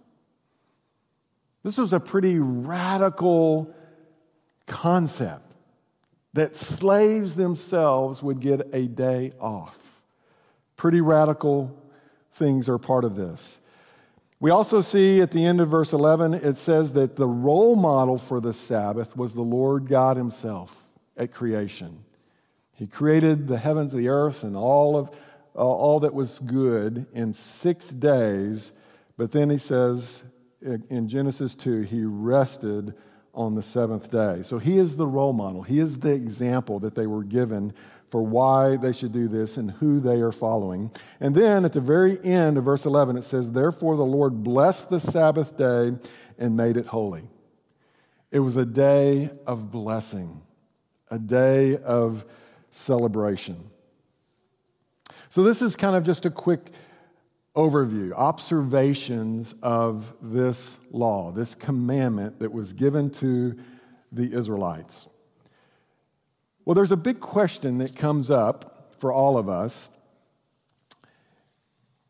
This 1.64 1.78
was 1.78 1.94
a 1.94 2.00
pretty 2.00 2.38
radical 2.40 3.74
concept 4.68 5.54
that 6.34 6.56
slaves 6.56 7.36
themselves 7.36 8.22
would 8.22 8.40
get 8.40 8.62
a 8.74 8.88
day 8.88 9.32
off. 9.40 10.04
Pretty 10.78 11.02
radical 11.02 11.76
things 12.32 12.70
are 12.70 12.78
part 12.78 13.04
of 13.04 13.16
this. 13.16 13.60
We 14.40 14.52
also 14.52 14.82
see 14.82 15.22
at 15.22 15.32
the 15.32 15.44
end 15.44 15.60
of 15.60 15.70
verse 15.70 15.92
11, 15.92 16.36
it 16.36 16.58
says 16.58 16.94
that 16.94 17.16
the 17.16 17.28
role 17.28 17.76
model 17.76 18.20
for 18.20 18.40
the 18.40 18.54
Sabbath 18.54 19.18
was 19.18 19.34
the 19.34 19.42
Lord 19.42 19.88
God 19.88 20.18
Himself 20.18 20.84
at 21.18 21.32
creation. 21.32 22.05
He 22.76 22.88
created 22.88 23.48
the 23.48 23.58
heavens, 23.58 23.94
the 23.94 24.10
earth, 24.10 24.44
and 24.44 24.56
all 24.56 24.98
of 24.98 25.10
uh, 25.56 25.60
all 25.60 26.02
that 26.02 26.14
was 26.14 26.40
good 26.40 27.08
in 27.14 27.32
six 27.32 27.90
days. 27.90 28.74
But 29.18 29.32
then 29.32 29.50
he 29.50 29.58
says 29.58 30.26
in 30.62 31.08
Genesis 31.08 31.56
2, 31.56 31.82
he 31.82 32.04
rested 32.04 32.94
on 33.34 33.56
the 33.56 33.62
seventh 33.62 34.12
day. 34.12 34.42
So 34.44 34.58
he 34.58 34.78
is 34.78 34.98
the 34.98 35.08
role 35.08 35.34
model. 35.34 35.62
He 35.62 35.80
is 35.80 36.00
the 36.00 36.14
example 36.14 36.80
that 36.80 36.96
they 36.96 37.08
were 37.08 37.24
given 37.24 37.74
for 38.10 38.22
why 38.22 38.78
they 38.78 38.94
should 38.94 39.12
do 39.12 39.28
this 39.28 39.58
and 39.58 39.72
who 39.72 40.00
they 40.00 40.22
are 40.22 40.32
following. 40.32 40.92
And 41.20 41.36
then 41.36 41.66
at 41.66 41.74
the 41.74 41.82
very 41.82 42.18
end 42.24 42.58
of 42.58 42.64
verse 42.66 42.86
11, 42.86 43.18
it 43.18 43.24
says, 43.24 43.52
Therefore 43.52 43.98
the 43.98 44.04
Lord 44.04 44.44
blessed 44.44 44.90
the 44.90 45.00
Sabbath 45.00 45.58
day 45.58 45.94
and 46.38 46.58
made 46.58 46.78
it 46.78 46.88
holy. 46.88 47.28
It 48.32 48.40
was 48.40 48.58
a 48.58 48.66
day 48.66 49.30
of 49.46 49.72
blessing, 49.72 50.42
a 51.10 51.20
day 51.20 51.78
of 51.78 52.26
celebration. 52.76 53.56
So, 55.30 55.44
this 55.44 55.62
is 55.62 55.76
kind 55.76 55.96
of 55.96 56.04
just 56.04 56.26
a 56.26 56.30
quick 56.30 56.72
overview, 57.56 58.12
observations 58.14 59.56
of 59.64 60.14
this 60.22 60.80
law, 60.92 61.32
this 61.32 61.56
commandment 61.56 62.40
that 62.40 62.52
was 62.52 62.74
given 62.74 63.10
to 63.10 63.58
the 64.12 64.34
Israelites. 64.34 65.08
Well, 66.66 66.74
there's 66.74 66.92
a 66.92 66.98
big 66.98 67.22
question 67.22 67.78
that 67.78 67.96
comes 67.96 68.30
up 68.30 68.96
for 68.98 69.14
all 69.14 69.38
of 69.38 69.48
us 69.48 69.90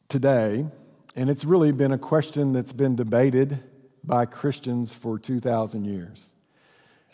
today, 0.08 0.66
and 1.16 1.30
it's 1.30 1.46
really 1.46 1.72
been 1.72 1.92
a 1.92 1.98
question 1.98 2.54
that's 2.54 2.74
been 2.74 2.96
debated 2.96 3.60
by 4.04 4.26
Christians 4.26 4.96
for 4.96 5.20
2,000 5.20 5.86
years. 5.86 6.32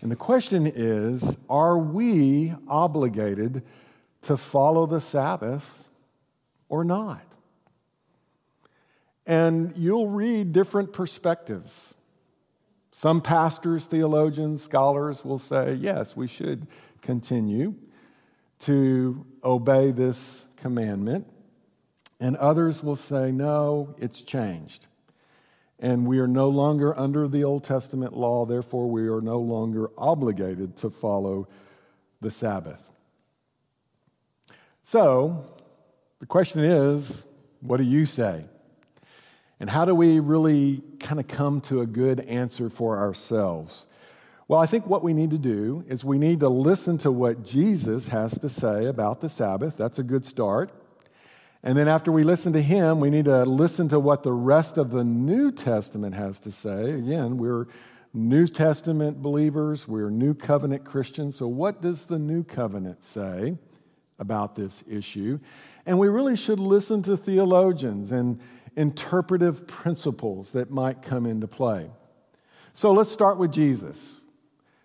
And 0.01 0.11
the 0.11 0.15
question 0.15 0.65
is 0.67 1.37
are 1.49 1.77
we 1.77 2.53
obligated 2.67 3.63
to 4.23 4.37
follow 4.37 4.85
the 4.85 4.99
Sabbath 4.99 5.89
or 6.69 6.83
not? 6.83 7.23
And 9.25 9.73
you'll 9.77 10.09
read 10.09 10.51
different 10.51 10.93
perspectives. 10.93 11.95
Some 12.91 13.21
pastors, 13.21 13.85
theologians, 13.85 14.61
scholars 14.61 15.23
will 15.23 15.37
say, 15.37 15.73
yes, 15.75 16.15
we 16.17 16.27
should 16.27 16.67
continue 17.01 17.75
to 18.59 19.25
obey 19.43 19.91
this 19.91 20.47
commandment. 20.57 21.27
And 22.19 22.35
others 22.37 22.83
will 22.83 22.95
say, 22.95 23.31
no, 23.31 23.95
it's 23.97 24.21
changed. 24.21 24.87
And 25.81 26.05
we 26.05 26.19
are 26.19 26.27
no 26.27 26.47
longer 26.47 26.97
under 26.97 27.27
the 27.27 27.43
Old 27.43 27.63
Testament 27.63 28.13
law, 28.13 28.45
therefore, 28.45 28.87
we 28.87 29.07
are 29.07 29.19
no 29.19 29.39
longer 29.39 29.89
obligated 29.97 30.77
to 30.77 30.91
follow 30.91 31.47
the 32.21 32.29
Sabbath. 32.29 32.91
So, 34.83 35.43
the 36.19 36.27
question 36.27 36.61
is 36.61 37.25
what 37.61 37.77
do 37.77 37.83
you 37.83 38.05
say? 38.05 38.45
And 39.59 39.69
how 39.69 39.85
do 39.85 39.93
we 39.93 40.19
really 40.19 40.81
kind 40.99 41.19
of 41.19 41.27
come 41.27 41.61
to 41.61 41.81
a 41.81 41.85
good 41.85 42.19
answer 42.21 42.69
for 42.69 42.97
ourselves? 42.97 43.85
Well, 44.47 44.59
I 44.59 44.65
think 44.65 44.85
what 44.85 45.03
we 45.03 45.13
need 45.13 45.31
to 45.31 45.37
do 45.37 45.83
is 45.87 46.03
we 46.03 46.17
need 46.17 46.41
to 46.41 46.49
listen 46.49 46.97
to 46.99 47.11
what 47.11 47.43
Jesus 47.43 48.09
has 48.09 48.37
to 48.39 48.49
say 48.49 48.85
about 48.85 49.21
the 49.21 49.29
Sabbath. 49.29 49.77
That's 49.77 49.97
a 49.97 50.03
good 50.03 50.25
start. 50.25 50.71
And 51.63 51.77
then 51.77 51.87
after 51.87 52.11
we 52.11 52.23
listen 52.23 52.53
to 52.53 52.61
him, 52.61 52.99
we 52.99 53.09
need 53.09 53.25
to 53.25 53.45
listen 53.45 53.87
to 53.89 53.99
what 53.99 54.23
the 54.23 54.33
rest 54.33 54.77
of 54.77 54.89
the 54.89 55.03
New 55.03 55.51
Testament 55.51 56.15
has 56.15 56.39
to 56.41 56.51
say. 56.51 56.91
Again, 56.91 57.37
we're 57.37 57.67
New 58.13 58.47
Testament 58.47 59.21
believers, 59.21 59.87
we're 59.87 60.09
New 60.09 60.33
Covenant 60.33 60.83
Christians. 60.83 61.35
So, 61.35 61.47
what 61.47 61.81
does 61.81 62.05
the 62.05 62.19
New 62.19 62.43
Covenant 62.43 63.03
say 63.03 63.57
about 64.19 64.55
this 64.55 64.83
issue? 64.89 65.39
And 65.85 65.97
we 65.97 66.09
really 66.09 66.35
should 66.35 66.59
listen 66.59 67.03
to 67.03 67.15
theologians 67.15 68.11
and 68.11 68.41
interpretive 68.75 69.67
principles 69.67 70.51
that 70.53 70.71
might 70.71 71.01
come 71.01 71.25
into 71.25 71.47
play. 71.47 71.89
So, 72.73 72.91
let's 72.91 73.11
start 73.11 73.37
with 73.37 73.53
Jesus. 73.53 74.19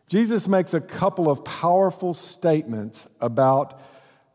Jesus 0.09 0.47
makes 0.47 0.73
a 0.73 0.81
couple 0.81 1.29
of 1.29 1.45
powerful 1.45 2.15
statements 2.15 3.09
about 3.21 3.81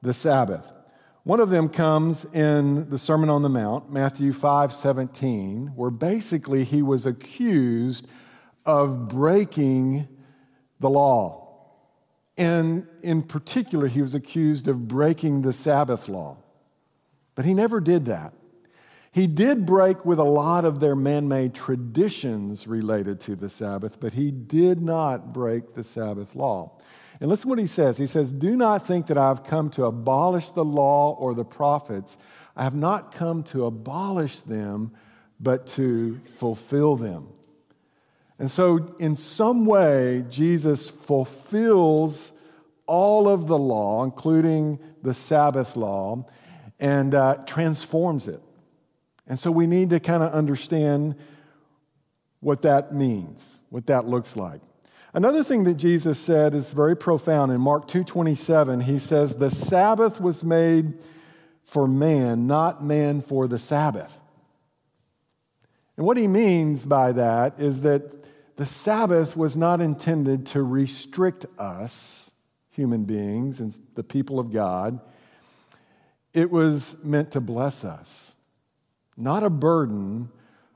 the 0.01 0.13
Sabbath. 0.13 0.73
One 1.23 1.39
of 1.39 1.49
them 1.49 1.69
comes 1.69 2.25
in 2.25 2.89
the 2.89 2.97
Sermon 2.97 3.29
on 3.29 3.43
the 3.43 3.49
Mount, 3.49 3.91
Matthew 3.91 4.31
5 4.31 4.73
17, 4.73 5.73
where 5.75 5.91
basically 5.91 6.63
he 6.63 6.81
was 6.81 7.05
accused 7.05 8.07
of 8.65 9.07
breaking 9.07 10.07
the 10.79 10.89
law. 10.89 11.37
And 12.37 12.87
in 13.03 13.21
particular, 13.21 13.87
he 13.87 14.01
was 14.01 14.15
accused 14.15 14.67
of 14.67 14.87
breaking 14.87 15.43
the 15.43 15.53
Sabbath 15.53 16.09
law. 16.09 16.37
But 17.35 17.45
he 17.45 17.53
never 17.53 17.79
did 17.79 18.05
that. 18.05 18.33
He 19.13 19.27
did 19.27 19.65
break 19.65 20.05
with 20.05 20.19
a 20.19 20.23
lot 20.23 20.63
of 20.63 20.79
their 20.79 20.95
man 20.95 21.27
made 21.27 21.53
traditions 21.53 22.65
related 22.65 23.19
to 23.21 23.35
the 23.35 23.49
Sabbath, 23.49 23.99
but 23.99 24.13
he 24.13 24.31
did 24.31 24.81
not 24.81 25.33
break 25.33 25.73
the 25.73 25.83
Sabbath 25.83 26.33
law. 26.33 26.77
And 27.19 27.29
listen 27.29 27.49
what 27.49 27.59
he 27.59 27.67
says. 27.67 27.97
He 27.97 28.07
says, 28.07 28.31
Do 28.31 28.55
not 28.55 28.87
think 28.87 29.07
that 29.07 29.17
I've 29.17 29.43
come 29.43 29.69
to 29.71 29.85
abolish 29.85 30.51
the 30.51 30.63
law 30.63 31.13
or 31.13 31.33
the 31.33 31.43
prophets. 31.43 32.17
I 32.55 32.63
have 32.63 32.73
not 32.73 33.13
come 33.13 33.43
to 33.45 33.65
abolish 33.65 34.39
them, 34.39 34.93
but 35.39 35.67
to 35.67 36.15
fulfill 36.19 36.95
them. 36.95 37.27
And 38.39 38.49
so, 38.49 38.95
in 38.97 39.15
some 39.15 39.65
way, 39.65 40.23
Jesus 40.29 40.89
fulfills 40.89 42.31
all 42.87 43.27
of 43.27 43.47
the 43.47 43.57
law, 43.57 44.03
including 44.03 44.79
the 45.03 45.13
Sabbath 45.13 45.75
law, 45.75 46.25
and 46.79 47.13
uh, 47.13 47.35
transforms 47.45 48.27
it. 48.27 48.41
And 49.31 49.39
so, 49.39 49.49
we 49.49 49.65
need 49.65 49.91
to 49.91 50.01
kind 50.01 50.23
of 50.23 50.33
understand 50.33 51.15
what 52.41 52.63
that 52.63 52.93
means, 52.93 53.61
what 53.69 53.87
that 53.87 54.05
looks 54.05 54.35
like. 54.35 54.59
Another 55.13 55.41
thing 55.41 55.63
that 55.63 55.75
Jesus 55.75 56.19
said 56.19 56.53
is 56.53 56.73
very 56.73 56.97
profound. 56.97 57.49
In 57.49 57.61
Mark 57.61 57.87
2:27, 57.87 58.81
he 58.81 58.99
says, 58.99 59.35
"The 59.35 59.49
Sabbath 59.49 60.19
was 60.19 60.43
made 60.43 61.01
for 61.63 61.87
man, 61.87 62.45
not 62.45 62.83
man 62.83 63.21
for 63.21 63.47
the 63.47 63.57
Sabbath." 63.57 64.19
And 65.95 66.05
what 66.05 66.17
he 66.17 66.27
means 66.27 66.85
by 66.85 67.13
that 67.13 67.57
is 67.57 67.83
that 67.83 68.13
the 68.57 68.65
Sabbath 68.65 69.37
was 69.37 69.55
not 69.55 69.79
intended 69.79 70.45
to 70.47 70.61
restrict 70.61 71.45
us, 71.57 72.33
human 72.69 73.05
beings 73.05 73.61
and 73.61 73.79
the 73.95 74.03
people 74.03 74.39
of 74.39 74.51
God. 74.51 74.99
it 76.33 76.51
was 76.51 76.97
meant 77.03 77.31
to 77.31 77.41
bless 77.41 77.85
us, 77.85 78.37
not 79.21 79.43
a 79.43 79.49
burden, 79.49 80.29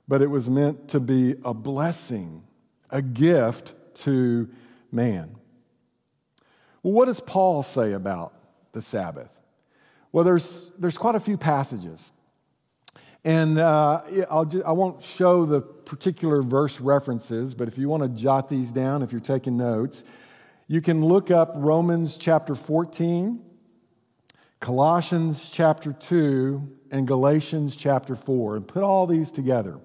but 0.07 0.21
it 0.21 0.29
was 0.29 0.49
meant 0.49 0.87
to 0.89 0.99
be 0.99 1.35
a 1.43 1.53
blessing, 1.53 2.43
a 2.91 3.01
gift 3.01 3.73
to 3.95 4.49
man. 4.91 5.35
Well, 6.83 6.93
what 6.93 7.05
does 7.05 7.19
Paul 7.19 7.63
say 7.63 7.93
about 7.93 8.33
the 8.71 8.81
Sabbath? 8.81 9.41
Well, 10.11 10.23
there's, 10.23 10.71
there's 10.77 10.97
quite 10.97 11.15
a 11.15 11.19
few 11.19 11.37
passages. 11.37 12.11
And 13.23 13.57
uh, 13.57 14.01
I'll 14.29 14.45
just, 14.45 14.63
I 14.63 14.71
won't 14.71 15.01
show 15.01 15.45
the 15.45 15.61
particular 15.61 16.43
verse 16.43 16.79
references, 16.79 17.55
but 17.55 17.67
if 17.67 17.77
you 17.77 17.89
want 17.89 18.03
to 18.03 18.09
jot 18.09 18.47
these 18.47 18.71
down, 18.71 19.01
if 19.01 19.11
you're 19.11 19.19
taking 19.19 19.57
notes, 19.57 20.03
you 20.67 20.79
can 20.79 21.03
look 21.03 21.31
up 21.31 21.51
Romans 21.55 22.17
chapter 22.17 22.53
14, 22.53 23.41
Colossians 24.65 25.51
chapter 25.51 25.93
2, 25.93 26.77
and 26.89 27.07
Galatians 27.07 27.75
chapter 27.75 28.15
4, 28.15 28.55
and 28.55 28.67
put 28.67 28.81
all 28.81 29.05
these 29.05 29.31
together. 29.31 29.79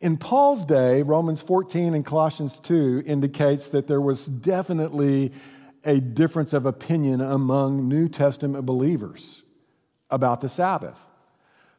In 0.00 0.16
Paul's 0.16 0.64
day, 0.64 1.02
Romans 1.02 1.42
14 1.42 1.92
and 1.92 2.06
Colossians 2.06 2.58
2 2.58 3.02
indicates 3.04 3.68
that 3.68 3.86
there 3.86 4.00
was 4.00 4.24
definitely 4.24 5.32
a 5.84 6.00
difference 6.00 6.54
of 6.54 6.64
opinion 6.64 7.20
among 7.20 7.86
New 7.86 8.08
Testament 8.08 8.64
believers 8.64 9.42
about 10.08 10.40
the 10.40 10.48
Sabbath. 10.48 11.06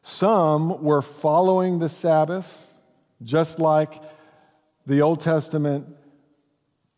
Some 0.03 0.83
were 0.83 1.01
following 1.01 1.79
the 1.79 1.89
Sabbath, 1.89 2.79
just 3.24 3.57
like 3.59 3.91
the 4.86 5.01
Old 5.01 5.19
Testament 5.19 5.88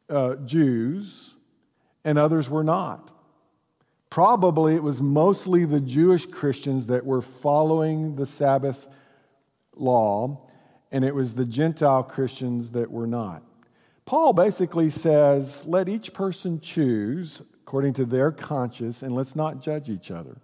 uh, 0.09 0.35
Jews, 0.35 1.38
and 2.03 2.19
others 2.19 2.50
were 2.50 2.65
not. 2.65 3.13
Probably 4.11 4.75
it 4.75 4.83
was 4.83 5.01
mostly 5.01 5.63
the 5.63 5.79
Jewish 5.79 6.25
Christians 6.25 6.87
that 6.87 7.05
were 7.05 7.21
following 7.21 8.17
the 8.17 8.25
Sabbath 8.25 8.89
law, 9.73 10.47
and 10.91 11.05
it 11.05 11.15
was 11.15 11.33
the 11.33 11.45
Gentile 11.45 12.03
Christians 12.03 12.71
that 12.71 12.91
were 12.91 13.07
not. 13.07 13.41
Paul 14.03 14.33
basically 14.33 14.89
says, 14.89 15.65
let 15.65 15.87
each 15.87 16.13
person 16.13 16.59
choose 16.59 17.41
according 17.61 17.93
to 17.93 18.05
their 18.05 18.33
conscience, 18.33 19.01
and 19.01 19.15
let's 19.15 19.33
not 19.33 19.61
judge 19.61 19.89
each 19.89 20.11
other. 20.11 20.35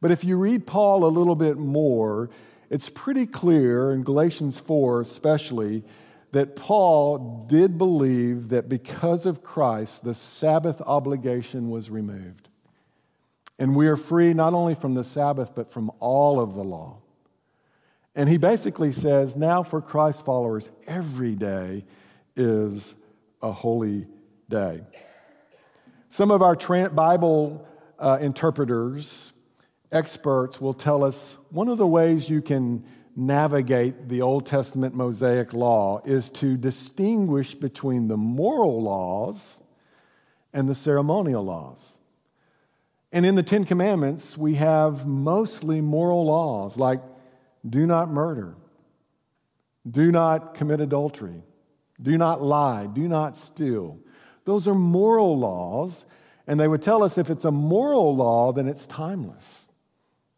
But 0.00 0.10
if 0.10 0.24
you 0.24 0.36
read 0.36 0.66
Paul 0.66 1.04
a 1.04 1.06
little 1.06 1.36
bit 1.36 1.58
more, 1.58 2.30
it's 2.68 2.90
pretty 2.90 3.26
clear 3.26 3.92
in 3.92 4.02
Galatians 4.02 4.58
4 4.58 5.02
especially 5.02 5.84
that 6.32 6.56
Paul 6.56 7.46
did 7.48 7.78
believe 7.78 8.48
that 8.48 8.68
because 8.68 9.24
of 9.24 9.44
Christ, 9.44 10.02
the 10.02 10.14
Sabbath 10.14 10.80
obligation 10.80 11.70
was 11.70 11.88
removed. 11.88 12.48
And 13.58 13.76
we 13.76 13.86
are 13.86 13.96
free 13.96 14.34
not 14.34 14.54
only 14.54 14.74
from 14.74 14.94
the 14.94 15.04
Sabbath, 15.04 15.54
but 15.54 15.70
from 15.70 15.90
all 16.00 16.40
of 16.40 16.54
the 16.54 16.64
law. 16.64 17.02
And 18.14 18.28
he 18.28 18.38
basically 18.38 18.92
says 18.92 19.36
now 19.36 19.62
for 19.62 19.80
Christ 19.80 20.24
followers, 20.24 20.68
every 20.86 21.34
day 21.34 21.84
is 22.36 22.96
a 23.40 23.52
holy 23.52 24.06
day. 24.48 24.82
Some 26.08 26.30
of 26.30 26.42
our 26.42 26.56
Bible 26.90 27.66
uh, 27.98 28.18
interpreters 28.20 29.32
experts 29.90 30.60
will 30.60 30.74
tell 30.74 31.04
us 31.04 31.38
one 31.50 31.68
of 31.68 31.78
the 31.78 31.86
ways 31.86 32.28
you 32.28 32.42
can 32.42 32.84
navigate 33.14 34.08
the 34.08 34.22
Old 34.22 34.46
Testament 34.46 34.94
Mosaic 34.94 35.52
law 35.52 36.00
is 36.04 36.30
to 36.30 36.56
distinguish 36.56 37.54
between 37.54 38.08
the 38.08 38.16
moral 38.16 38.82
laws 38.82 39.62
and 40.52 40.68
the 40.68 40.74
ceremonial 40.74 41.44
laws. 41.44 41.98
And 43.12 43.26
in 43.26 43.34
the 43.34 43.42
Ten 43.42 43.64
Commandments, 43.64 44.38
we 44.38 44.54
have 44.54 45.06
mostly 45.06 45.80
moral 45.82 46.24
laws 46.24 46.78
like 46.78 47.00
do 47.68 47.86
not 47.86 48.08
murder, 48.08 48.54
do 49.88 50.10
not 50.10 50.54
commit 50.54 50.80
adultery, 50.80 51.42
do 52.00 52.16
not 52.16 52.40
lie, 52.40 52.86
do 52.86 53.06
not 53.06 53.36
steal. 53.36 53.98
Those 54.44 54.66
are 54.66 54.74
moral 54.74 55.38
laws, 55.38 56.06
and 56.46 56.58
they 56.58 56.66
would 56.66 56.82
tell 56.82 57.02
us 57.02 57.18
if 57.18 57.30
it's 57.30 57.44
a 57.44 57.52
moral 57.52 58.16
law, 58.16 58.52
then 58.52 58.66
it's 58.66 58.86
timeless. 58.86 59.68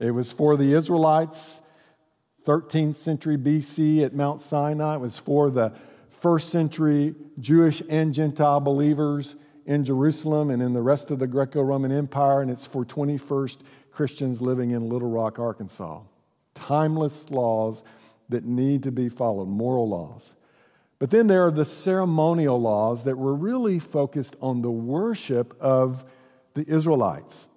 It 0.01 0.11
was 0.11 0.33
for 0.33 0.57
the 0.57 0.75
Israelites, 0.75 1.63
13th 2.45 2.97
century 2.97 3.39
BC 3.39 4.05
at 4.05 4.15
Mount 4.15 4.41
Sinai. 4.41 4.97
It 4.97 5.01
was 5.01 5.17
for 5.17 5.51
the 5.51 5.73
first 6.11 6.51
century 6.51 7.15
Jewish 7.39 7.83
and 7.89 8.13
Gentile 8.13 8.61
believers 8.61 9.37
in 9.67 9.85
Jerusalem 9.85 10.51
and 10.51 10.63
in 10.63 10.73
the 10.73 10.83
rest 10.83 11.11
of 11.11 11.19
the 11.19 11.27
Greco 11.27 11.63
Roman 11.63 11.93
Empire. 11.93 12.41
And 12.43 12.51
it's 12.51 12.67
for 12.67 12.85
21st 12.85 13.59
Christians 13.91 14.43
living 14.43 14.71
in 14.71 14.89
Little 14.89 15.11
Rock, 15.11 15.39
Arkansas. 15.39 16.01
Timeless 16.55 17.31
laws 17.31 17.83
that 18.29 18.45
need 18.45 18.83
to 18.85 18.93
be 18.93 19.09
followed, 19.09 19.49
moral 19.49 19.89
laws. 19.89 20.35
But 20.99 21.11
then 21.11 21.27
there 21.27 21.45
are 21.45 21.51
the 21.51 21.65
ceremonial 21.65 22.61
laws 22.61 23.05
that 23.05 23.19
were 23.19 23.35
really 23.35 23.79
focused 23.79 24.37
on 24.41 24.63
the 24.63 24.71
worship 24.71 25.57
of 25.61 26.05
the 26.55 26.65
Israelites. 26.67 27.49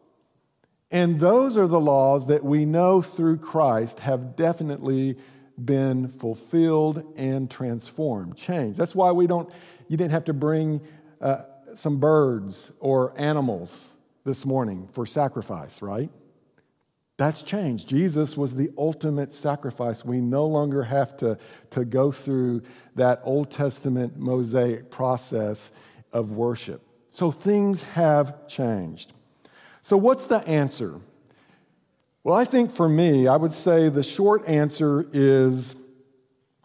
And 0.91 1.20
those 1.20 1.58
are 1.58 1.67
the 1.67 1.80
laws 1.80 2.28
that 2.28 2.43
we 2.43 2.65
know 2.65 3.02
through 3.02 3.38
Christ 3.38 4.00
have 4.00 4.36
definitely 4.36 5.17
been 5.63 6.08
fulfilled 6.08 7.04
and 7.17 7.50
transformed, 7.50 8.38
changed. 8.38 8.78
That's 8.78 8.96
why 8.96 9.12
we 9.12 9.28
don't, 9.28 9.52
you 9.88 9.98
didn't 9.98 10.12
have 10.12 10.26
to 10.26 10.34
bring 10.34 10.82
uh, 11.20 11.43
some 11.78 11.98
birds 11.98 12.72
or 12.80 13.13
animals 13.18 13.96
this 14.24 14.46
morning 14.46 14.88
for 14.92 15.06
sacrifice, 15.06 15.82
right? 15.82 16.10
That's 17.18 17.42
changed. 17.42 17.88
Jesus 17.90 18.38
was 18.38 18.54
the 18.54 18.70
ultimate 18.78 19.34
sacrifice. 19.34 20.06
We 20.06 20.22
no 20.22 20.46
longer 20.46 20.84
have 20.84 21.18
to, 21.18 21.40
to 21.72 21.84
go 21.84 22.12
through 22.12 22.62
that 22.96 23.22
Old 23.24 23.50
Testament 23.50 24.18
Mosaic 24.18 24.92
process 24.92 25.72
of 26.13 26.34
worship. 26.34 26.82
So 27.10 27.32
things 27.32 27.82
have 27.82 28.48
changed. 28.48 29.13
So, 29.82 29.98
what's 29.98 30.26
the 30.26 30.46
answer? 30.48 31.00
Well, 32.24 32.36
I 32.36 32.44
think 32.44 32.72
for 32.72 32.90
me, 32.90 33.28
I 33.28 33.38
would 33.38 33.54
say 33.54 33.90
the 33.90 34.04
short 34.04 34.48
answer 34.48 35.08
is 35.13 35.76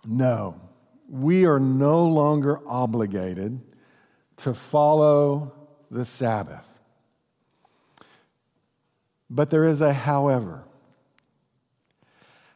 no. 0.05 0.61
We 1.09 1.47
are 1.47 1.61
no 1.61 2.05
longer 2.05 2.59
obligated 2.67 3.61
to 4.43 4.55
follow 4.55 5.53
the 5.91 6.05
Sabbath. 6.05 6.81
But 9.31 9.51
there 9.51 9.65
is 9.65 9.81
a 9.81 9.93
however. 9.93 10.65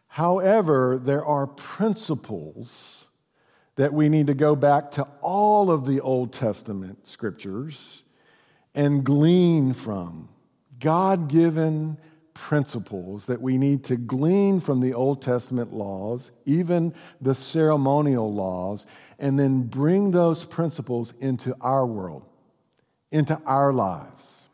However, 0.08 0.98
there 1.02 1.24
are 1.24 1.46
principles 1.46 3.08
that 3.76 3.92
we 3.92 4.08
need 4.08 4.26
to 4.26 4.34
go 4.34 4.56
back 4.56 4.90
to 4.92 5.06
all 5.20 5.70
of 5.70 5.86
the 5.86 6.00
Old 6.00 6.32
Testament 6.32 7.06
scriptures 7.06 8.02
and 8.74 9.04
glean 9.04 9.72
from. 9.72 10.28
God 10.78 11.28
given 11.28 11.98
principles 12.36 13.26
that 13.26 13.40
we 13.40 13.56
need 13.56 13.82
to 13.84 13.96
glean 13.96 14.60
from 14.60 14.80
the 14.80 14.92
Old 14.92 15.22
Testament 15.22 15.72
laws, 15.72 16.30
even 16.44 16.94
the 17.20 17.34
ceremonial 17.34 18.32
laws, 18.32 18.86
and 19.18 19.38
then 19.38 19.62
bring 19.62 20.10
those 20.10 20.44
principles 20.44 21.14
into 21.20 21.54
our 21.60 21.86
world, 21.86 22.24
into 23.10 23.40
our 23.46 23.72
lives, 23.72 24.48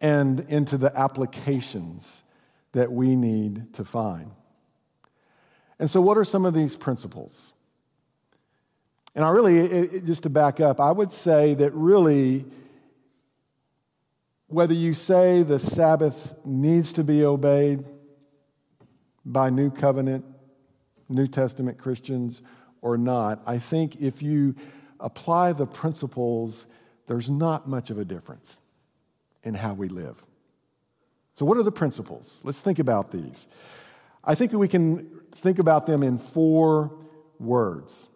and 0.00 0.40
into 0.48 0.78
the 0.78 0.96
applications 0.98 2.24
that 2.72 2.90
we 2.90 3.16
need 3.16 3.74
to 3.74 3.84
find. 3.84 4.30
And 5.78 5.88
so, 5.88 6.00
what 6.00 6.16
are 6.16 6.24
some 6.24 6.46
of 6.46 6.54
these 6.54 6.76
principles? 6.76 7.52
And 9.14 9.24
I 9.24 9.30
really, 9.30 9.58
it, 9.58 9.94
it, 9.94 10.04
just 10.04 10.22
to 10.22 10.30
back 10.30 10.60
up, 10.60 10.80
I 10.80 10.92
would 10.92 11.12
say 11.12 11.54
that 11.54 11.72
really 11.74 12.44
whether 14.46 14.74
you 14.74 14.92
say 14.92 15.42
the 15.42 15.58
Sabbath 15.58 16.34
needs 16.44 16.92
to 16.92 17.04
be 17.04 17.24
obeyed 17.24 17.84
by 19.24 19.48
New 19.48 19.70
Covenant, 19.70 20.24
New 21.08 21.26
Testament 21.26 21.78
Christians 21.78 22.42
or 22.82 22.96
not, 22.96 23.42
I 23.46 23.58
think 23.58 24.00
if 24.00 24.22
you 24.22 24.54
apply 24.98 25.52
the 25.52 25.66
principles, 25.66 26.66
there's 27.06 27.28
not 27.28 27.68
much 27.68 27.90
of 27.90 27.98
a 27.98 28.04
difference 28.04 28.60
in 29.42 29.54
how 29.54 29.74
we 29.74 29.88
live. 29.88 30.24
So, 31.34 31.46
what 31.46 31.56
are 31.56 31.62
the 31.62 31.72
principles? 31.72 32.40
Let's 32.44 32.60
think 32.60 32.78
about 32.78 33.10
these. 33.10 33.46
I 34.22 34.34
think 34.34 34.52
we 34.52 34.68
can 34.68 35.20
think 35.32 35.58
about 35.58 35.86
them 35.86 36.02
in 36.02 36.18
four 36.18 36.92
words. 37.38 38.10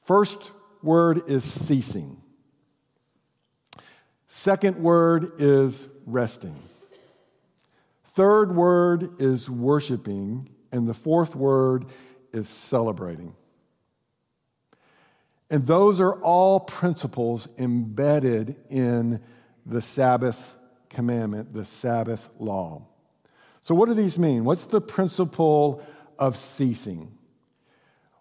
First 0.00 0.52
word 0.82 1.28
is 1.28 1.42
ceasing. 1.42 2.22
Second 4.28 4.78
word 4.78 5.32
is 5.38 5.88
resting. 6.06 6.56
Third 8.04 8.54
word 8.54 9.20
is 9.20 9.50
worshiping. 9.50 10.48
And 10.72 10.88
the 10.88 10.94
fourth 10.94 11.34
word 11.34 11.86
is 12.32 12.48
celebrating. 12.48 13.34
And 15.50 15.64
those 15.64 16.00
are 16.00 16.14
all 16.22 16.60
principles 16.60 17.48
embedded 17.58 18.56
in 18.68 19.20
the 19.64 19.80
Sabbath 19.80 20.56
commandment, 20.88 21.52
the 21.52 21.64
Sabbath 21.64 22.28
law. 22.38 22.86
So, 23.60 23.74
what 23.74 23.88
do 23.88 23.94
these 23.94 24.18
mean? 24.18 24.44
What's 24.44 24.64
the 24.64 24.80
principle 24.80 25.84
of 26.18 26.36
ceasing? 26.36 27.16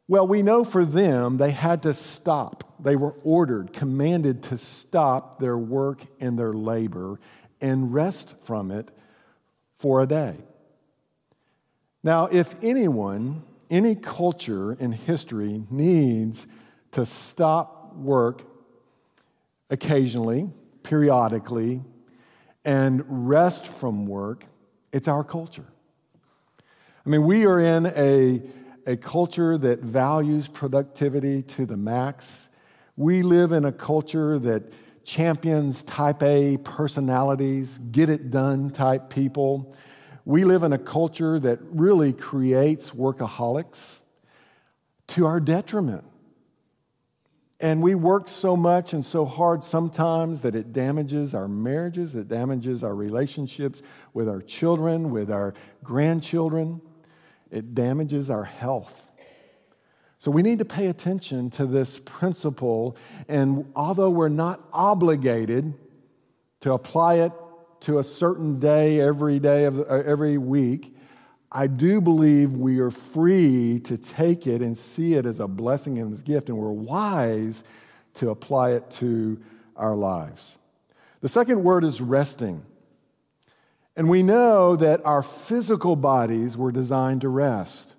Well, 0.08 0.28
we 0.28 0.44
know 0.44 0.64
for 0.64 0.86
them, 0.86 1.38
they 1.38 1.52
had 1.52 1.82
to 1.84 1.94
stop. 1.94 2.76
They 2.80 2.96
were 2.96 3.14
ordered, 3.24 3.74
commanded 3.74 4.44
to 4.44 4.58
stop 4.58 5.40
their 5.40 5.58
work 5.58 6.04
and 6.20 6.38
their 6.38 6.54
labor 6.54 7.20
and 7.60 7.94
rest 7.94 8.40
from 8.42 8.70
it 8.70 8.92
for 9.74 10.02
a 10.02 10.08
day. 10.08 10.36
Now, 12.04 12.28
if 12.28 12.64
anyone, 12.64 13.42
any 13.72 13.96
culture 13.96 14.74
in 14.74 14.92
history 14.92 15.64
needs 15.72 16.46
to 16.96 17.06
stop 17.06 17.94
work 17.94 18.42
occasionally, 19.70 20.50
periodically, 20.82 21.84
and 22.64 23.04
rest 23.06 23.68
from 23.68 24.06
work, 24.06 24.46
it's 24.94 25.10
our 25.10 25.22
culture. 25.22 25.66
I 27.06 27.10
mean, 27.10 27.26
we 27.26 27.46
are 27.46 27.60
in 27.60 27.86
a, 27.88 28.42
a 28.88 28.96
culture 28.96 29.58
that 29.58 29.82
values 29.82 30.48
productivity 30.48 31.42
to 31.42 31.66
the 31.66 31.76
max. 31.76 32.50
We 32.96 33.24
live 33.24 33.52
in 33.52 33.66
a 33.66 33.74
culture 33.74 34.40
that 34.40 34.72
champions 35.04 35.84
type 35.84 36.24
A 36.24 36.56
personalities, 36.64 37.78
get 37.78 38.10
it 38.10 38.30
done 38.30 38.72
type 38.72 39.10
people. 39.10 39.76
We 40.24 40.46
live 40.46 40.64
in 40.64 40.72
a 40.72 40.80
culture 40.80 41.40
that 41.42 41.60
really 41.62 42.14
creates 42.14 42.92
workaholics 42.92 44.02
to 45.08 45.26
our 45.26 45.42
detriment. 45.42 46.06
And 47.62 47.82
we 47.82 47.96
work 47.96 48.28
so 48.28 48.58
much 48.58 48.94
and 48.94 49.04
so 49.04 49.26
hard 49.26 49.64
sometimes 49.64 50.42
that 50.42 50.56
it 50.56 50.74
damages 50.74 51.34
our 51.34 51.48
marriages, 51.48 52.14
it 52.16 52.28
damages 52.28 52.84
our 52.84 52.94
relationships 52.94 53.82
with 54.14 54.28
our 54.28 54.42
children, 54.42 55.10
with 55.10 55.32
our 55.32 55.54
grandchildren, 55.82 56.82
it 57.52 57.74
damages 57.74 58.30
our 58.30 58.44
health. 58.44 59.12
So 60.18 60.32
we 60.32 60.42
need 60.42 60.60
to 60.60 60.66
pay 60.66 60.88
attention 60.88 61.50
to 61.52 61.66
this 61.66 62.00
principle. 62.00 62.98
And 63.30 63.72
although 63.76 64.10
we're 64.10 64.28
not 64.28 64.60
obligated 64.74 65.76
to 66.62 66.74
apply 66.74 67.16
it 67.16 67.32
to 67.82 68.00
a 68.00 68.04
certain 68.04 68.60
day 68.60 69.00
every 69.00 69.40
day 69.40 69.66
of 69.66 69.80
uh, 69.80 69.84
every 69.84 70.38
week, 70.38 70.95
I 71.56 71.68
do 71.68 72.02
believe 72.02 72.58
we 72.58 72.80
are 72.80 72.92
free 72.92 73.80
to 73.86 73.98
take 73.98 74.46
it 74.46 74.62
and 74.62 74.78
see 74.78 75.14
it 75.14 75.26
as 75.26 75.40
a 75.40 75.48
blessing 75.48 75.98
and 76.00 76.12
as 76.12 76.20
a 76.20 76.24
gift, 76.26 76.50
and 76.50 76.58
we're 76.58 76.70
wise 76.70 77.64
to 78.16 78.30
apply 78.30 78.72
it 78.72 78.92
to 78.92 79.40
our 79.78 79.96
lives. 79.96 80.58
The 81.22 81.30
second 81.30 81.64
word 81.64 81.86
is 81.86 82.02
resting. 82.02 82.66
And 83.96 84.10
we 84.10 84.22
know 84.22 84.76
that 84.76 85.06
our 85.06 85.22
physical 85.22 85.96
bodies 85.96 86.58
were 86.58 86.74
designed 86.74 87.22
to 87.22 87.30
rest. 87.30 87.96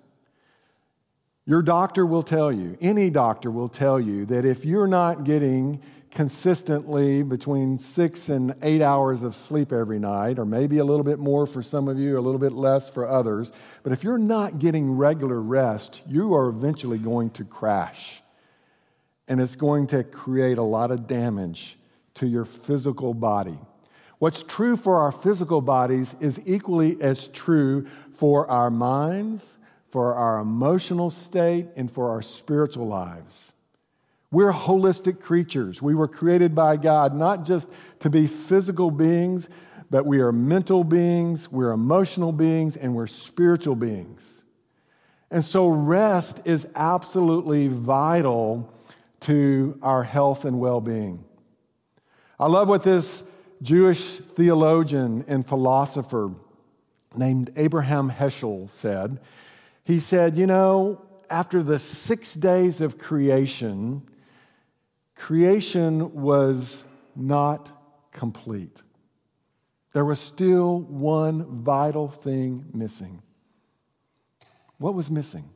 Your 1.47 1.63
doctor 1.63 2.05
will 2.05 2.21
tell 2.21 2.51
you, 2.51 2.77
any 2.79 3.09
doctor 3.09 3.49
will 3.49 3.69
tell 3.69 3.99
you, 3.99 4.27
that 4.27 4.45
if 4.45 4.65
you're 4.65 4.85
not 4.85 5.23
getting 5.23 5.81
consistently 6.17 7.21
between 7.21 7.77
six 7.77 8.27
and 8.27 8.55
eight 8.63 8.81
hours 8.81 9.21
of 9.21 9.35
sleep 9.35 9.71
every 9.71 9.99
night, 9.99 10.39
or 10.39 10.45
maybe 10.45 10.79
a 10.79 10.83
little 10.83 11.03
bit 11.03 11.19
more 11.19 11.45
for 11.45 11.61
some 11.61 11.87
of 11.87 11.99
you, 11.99 12.17
a 12.17 12.19
little 12.19 12.39
bit 12.39 12.51
less 12.51 12.89
for 12.89 13.07
others, 13.07 13.51
but 13.83 13.93
if 13.93 14.03
you're 14.03 14.17
not 14.17 14.57
getting 14.57 14.97
regular 14.97 15.39
rest, 15.39 16.01
you 16.07 16.33
are 16.33 16.49
eventually 16.49 16.97
going 16.97 17.29
to 17.29 17.45
crash. 17.45 18.23
And 19.29 19.39
it's 19.39 19.55
going 19.55 19.87
to 19.87 20.03
create 20.03 20.57
a 20.57 20.63
lot 20.63 20.89
of 20.89 21.05
damage 21.05 21.77
to 22.15 22.25
your 22.25 22.45
physical 22.45 23.13
body. 23.13 23.59
What's 24.17 24.41
true 24.41 24.75
for 24.75 24.99
our 25.01 25.11
physical 25.11 25.61
bodies 25.61 26.15
is 26.19 26.41
equally 26.47 26.99
as 26.99 27.27
true 27.27 27.85
for 28.11 28.49
our 28.49 28.71
minds 28.71 29.59
for 29.89 30.15
our 30.15 30.39
emotional 30.39 31.09
state, 31.09 31.67
and 31.75 31.89
for 31.89 32.09
our 32.09 32.21
spiritual 32.21 32.87
lives. 32.87 33.53
We're 34.31 34.51
holistic 34.51 35.21
creatures. 35.21 35.81
We 35.81 35.95
were 35.95 36.07
created 36.07 36.53
by 36.53 36.77
God 36.77 37.15
not 37.15 37.45
just 37.45 37.69
to 37.99 38.09
be 38.09 38.27
physical 38.27 38.91
beings, 38.91 39.47
but 39.89 40.05
we 40.05 40.19
are 40.19 40.33
mental 40.33 40.83
beings, 40.83 41.49
we're 41.49 41.71
emotional 41.71 42.33
beings, 42.33 42.75
and 42.75 42.93
we're 42.93 43.07
spiritual 43.07 43.75
beings. 43.75 44.43
And 45.31 45.43
so, 45.43 45.67
rest 45.67 46.41
is 46.45 46.67
absolutely 46.75 47.67
vital 47.67 48.73
to 49.21 49.77
our 49.81 50.03
health 50.03 50.45
and 50.45 50.59
well 50.59 50.81
being. 50.81 51.23
I 52.39 52.47
love 52.47 52.69
what 52.69 52.83
this 52.83 53.23
Jewish 53.61 54.17
theologian 54.17 55.25
and 55.27 55.45
philosopher 55.45 56.31
named 57.15 57.51
Abraham 57.55 58.11
Heschel 58.11 58.69
said. 58.69 59.19
He 59.83 59.99
said, 59.99 60.37
You 60.37 60.47
know, 60.47 61.01
after 61.29 61.63
the 61.63 61.79
six 61.79 62.33
days 62.33 62.79
of 62.79 62.97
creation, 62.97 64.03
creation 65.17 66.13
was 66.13 66.85
not 67.15 67.71
complete. 68.11 68.83
There 69.93 70.05
was 70.05 70.19
still 70.19 70.79
one 70.81 71.63
vital 71.63 72.07
thing 72.07 72.65
missing. 72.73 73.21
What 74.77 74.93
was 74.93 75.09
missing? 75.09 75.49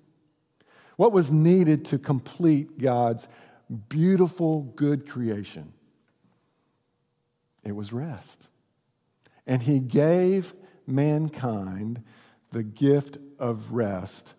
What 0.98 1.12
was 1.12 1.32
needed 1.32 1.86
to 1.86 2.00
complete 2.00 2.80
God's 2.80 3.28
beautiful, 3.90 4.64
good 4.76 5.08
creation? 5.08 5.74
It 7.64 7.76
was 7.76 7.94
rest. 7.94 8.50
And 9.46 9.62
He 9.62 9.80
gave 9.80 10.54
mankind 10.88 12.04
the 12.52 12.64
gift 12.64 13.18
of 13.40 13.72
rest 13.72 14.36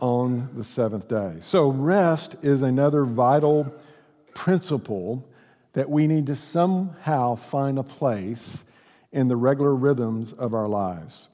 on 0.00 0.54
the 0.54 0.64
seventh 0.64 1.08
day. 1.08 1.38
So, 1.40 1.68
rest 1.68 2.36
is 2.42 2.62
another 2.62 3.04
vital 3.04 3.74
principle 4.34 5.28
that 5.72 5.88
we 5.88 6.06
need 6.06 6.26
to 6.26 6.36
somehow 6.36 7.34
find 7.34 7.78
a 7.78 7.82
place 7.82 8.64
in 9.12 9.28
the 9.28 9.36
regular 9.36 9.74
rhythms 9.74 10.32
of 10.32 10.54
our 10.54 10.68
lives. 10.68 11.28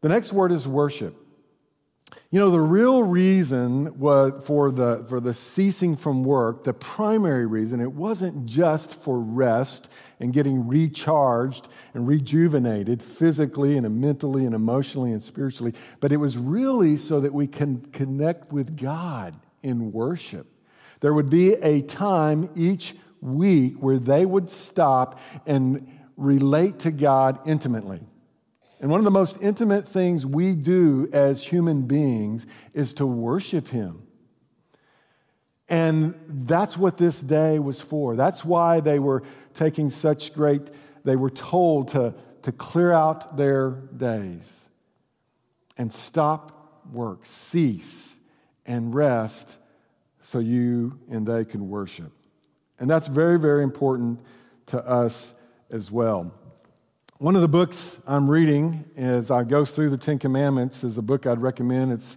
The 0.00 0.08
next 0.08 0.32
word 0.32 0.52
is 0.52 0.68
worship. 0.68 1.16
You 2.30 2.38
know, 2.40 2.50
the 2.50 2.60
real 2.60 3.02
reason 3.02 3.98
was 3.98 4.44
for 4.46 4.70
the, 4.70 5.04
for 5.08 5.20
the 5.20 5.34
ceasing 5.34 5.96
from 5.96 6.24
work, 6.24 6.64
the 6.64 6.74
primary 6.74 7.46
reason, 7.46 7.80
it 7.80 7.92
wasn't 7.92 8.46
just 8.46 9.00
for 9.00 9.18
rest 9.18 9.90
and 10.20 10.32
getting 10.32 10.66
recharged 10.66 11.68
and 11.92 12.06
rejuvenated 12.06 13.02
physically 13.02 13.76
and 13.76 14.00
mentally 14.00 14.44
and 14.44 14.54
emotionally 14.54 15.12
and 15.12 15.22
spiritually, 15.22 15.74
but 16.00 16.12
it 16.12 16.16
was 16.16 16.36
really 16.36 16.96
so 16.96 17.20
that 17.20 17.32
we 17.32 17.46
can 17.46 17.80
connect 17.92 18.52
with 18.52 18.80
God 18.80 19.36
in 19.62 19.92
worship. 19.92 20.46
There 21.04 21.12
would 21.12 21.28
be 21.28 21.52
a 21.52 21.82
time 21.82 22.48
each 22.56 22.94
week 23.20 23.74
where 23.74 23.98
they 23.98 24.24
would 24.24 24.48
stop 24.48 25.20
and 25.44 25.86
relate 26.16 26.78
to 26.78 26.90
God 26.90 27.46
intimately. 27.46 28.00
And 28.80 28.90
one 28.90 29.00
of 29.00 29.04
the 29.04 29.10
most 29.10 29.42
intimate 29.42 29.86
things 29.86 30.24
we 30.24 30.54
do 30.54 31.06
as 31.12 31.44
human 31.44 31.82
beings 31.82 32.46
is 32.72 32.94
to 32.94 33.04
worship 33.04 33.68
Him. 33.68 34.06
And 35.68 36.18
that's 36.26 36.78
what 36.78 36.96
this 36.96 37.20
day 37.20 37.58
was 37.58 37.82
for. 37.82 38.16
That's 38.16 38.42
why 38.42 38.80
they 38.80 38.98
were 38.98 39.24
taking 39.52 39.90
such 39.90 40.32
great, 40.32 40.70
they 41.04 41.16
were 41.16 41.28
told 41.28 41.88
to, 41.88 42.14
to 42.40 42.50
clear 42.50 42.92
out 42.92 43.36
their 43.36 43.72
days 43.94 44.70
and 45.76 45.92
stop 45.92 46.82
work, 46.90 47.26
cease, 47.26 48.18
and 48.64 48.94
rest 48.94 49.58
so 50.24 50.38
you 50.38 50.98
and 51.10 51.26
they 51.26 51.44
can 51.44 51.68
worship. 51.68 52.10
And 52.78 52.88
that's 52.88 53.08
very, 53.08 53.38
very 53.38 53.62
important 53.62 54.20
to 54.66 54.78
us 54.78 55.34
as 55.70 55.90
well. 55.90 56.34
One 57.18 57.36
of 57.36 57.42
the 57.42 57.48
books 57.48 58.02
I'm 58.08 58.28
reading 58.28 58.84
as 58.96 59.30
I 59.30 59.44
go 59.44 59.64
through 59.64 59.90
the 59.90 59.98
Ten 59.98 60.18
Commandments 60.18 60.82
is 60.82 60.98
a 60.98 61.02
book 61.02 61.26
I'd 61.26 61.40
recommend. 61.40 61.92
It's 61.92 62.16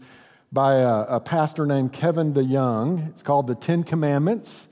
by 0.52 0.76
a, 0.76 1.02
a 1.04 1.20
pastor 1.20 1.66
named 1.66 1.92
Kevin 1.92 2.34
DeYoung. 2.34 3.10
It's 3.10 3.22
called 3.22 3.48
The 3.48 3.56
Ten 3.56 3.84
Commandments. 3.84 4.70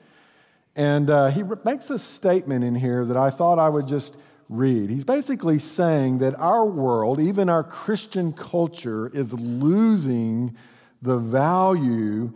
And 0.77 1.09
uh, 1.09 1.27
he 1.27 1.43
makes 1.63 1.89
a 1.89 1.99
statement 1.99 2.63
in 2.63 2.75
here 2.75 3.05
that 3.05 3.17
I 3.17 3.29
thought 3.29 3.59
I 3.59 3.67
would 3.67 3.87
just 3.87 4.15
read. 4.47 4.89
He's 4.89 5.05
basically 5.05 5.59
saying 5.59 6.19
that 6.19 6.35
our 6.35 6.65
world, 6.65 7.19
even 7.19 7.49
our 7.49 7.63
Christian 7.63 8.31
culture, 8.31 9.09
is 9.13 9.33
losing 9.33 10.55
the 11.01 11.17
value 11.17 12.33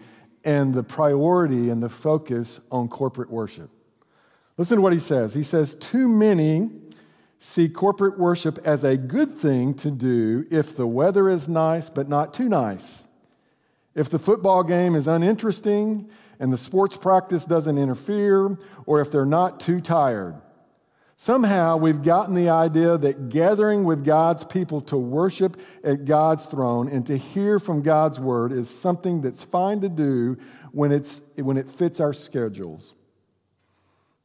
and 0.50 0.74
the 0.74 0.82
priority 0.82 1.70
and 1.70 1.84
the 1.84 1.90
focus 1.90 2.60
on 2.72 2.88
corporate 2.88 3.30
worship. 3.30 3.70
Listen 4.58 4.78
to 4.78 4.82
what 4.82 4.94
he 4.94 5.00
says. 5.00 5.36
He 5.36 5.44
says, 5.44 5.76
Too 5.76 6.08
many 6.08 6.72
see 7.38 7.70
corporate 7.70 8.18
worship 8.18 8.58
as 8.66 8.84
a 8.84 8.98
good 8.98 9.32
thing 9.32 9.76
to 9.76 9.92
do 9.92 10.44
if 10.50 10.76
the 10.76 10.88
weather 10.88 11.30
is 11.30 11.48
nice 11.48 11.92
but 11.92 12.10
not 12.10 12.34
too 12.34 12.50
nice. 12.50 13.08
If 13.94 14.10
the 14.10 14.18
football 14.18 14.64
game 14.64 14.96
is 14.96 15.08
uninteresting 15.08 16.10
and 16.40 16.52
the 16.52 16.58
sports 16.58 16.98
practice 16.98 17.46
doesn't 17.46 17.78
interfere, 17.78 18.58
or 18.88 19.02
if 19.02 19.12
they're 19.12 19.26
not 19.26 19.60
too 19.60 19.80
tired. 19.80 20.42
Somehow 21.22 21.76
we've 21.76 22.02
gotten 22.02 22.34
the 22.34 22.48
idea 22.48 22.98
that 22.98 23.28
gathering 23.28 23.84
with 23.84 24.06
God's 24.06 24.46
people 24.46 24.80
to 24.80 24.96
worship 24.96 25.60
at 25.84 26.06
God's 26.06 26.46
throne 26.46 26.88
and 26.88 27.06
to 27.08 27.18
hear 27.18 27.60
from 27.60 27.82
God's 27.82 28.22
word 28.22 28.54
is 28.54 28.70
something 28.70 29.20
that's 29.20 29.44
fine 29.44 29.82
to 29.82 29.90
do 29.90 30.38
when, 30.72 30.94
it's, 30.94 31.20
when 31.36 31.58
it 31.58 31.70
fits 31.70 32.00
our 32.00 32.14
schedules. 32.14 32.96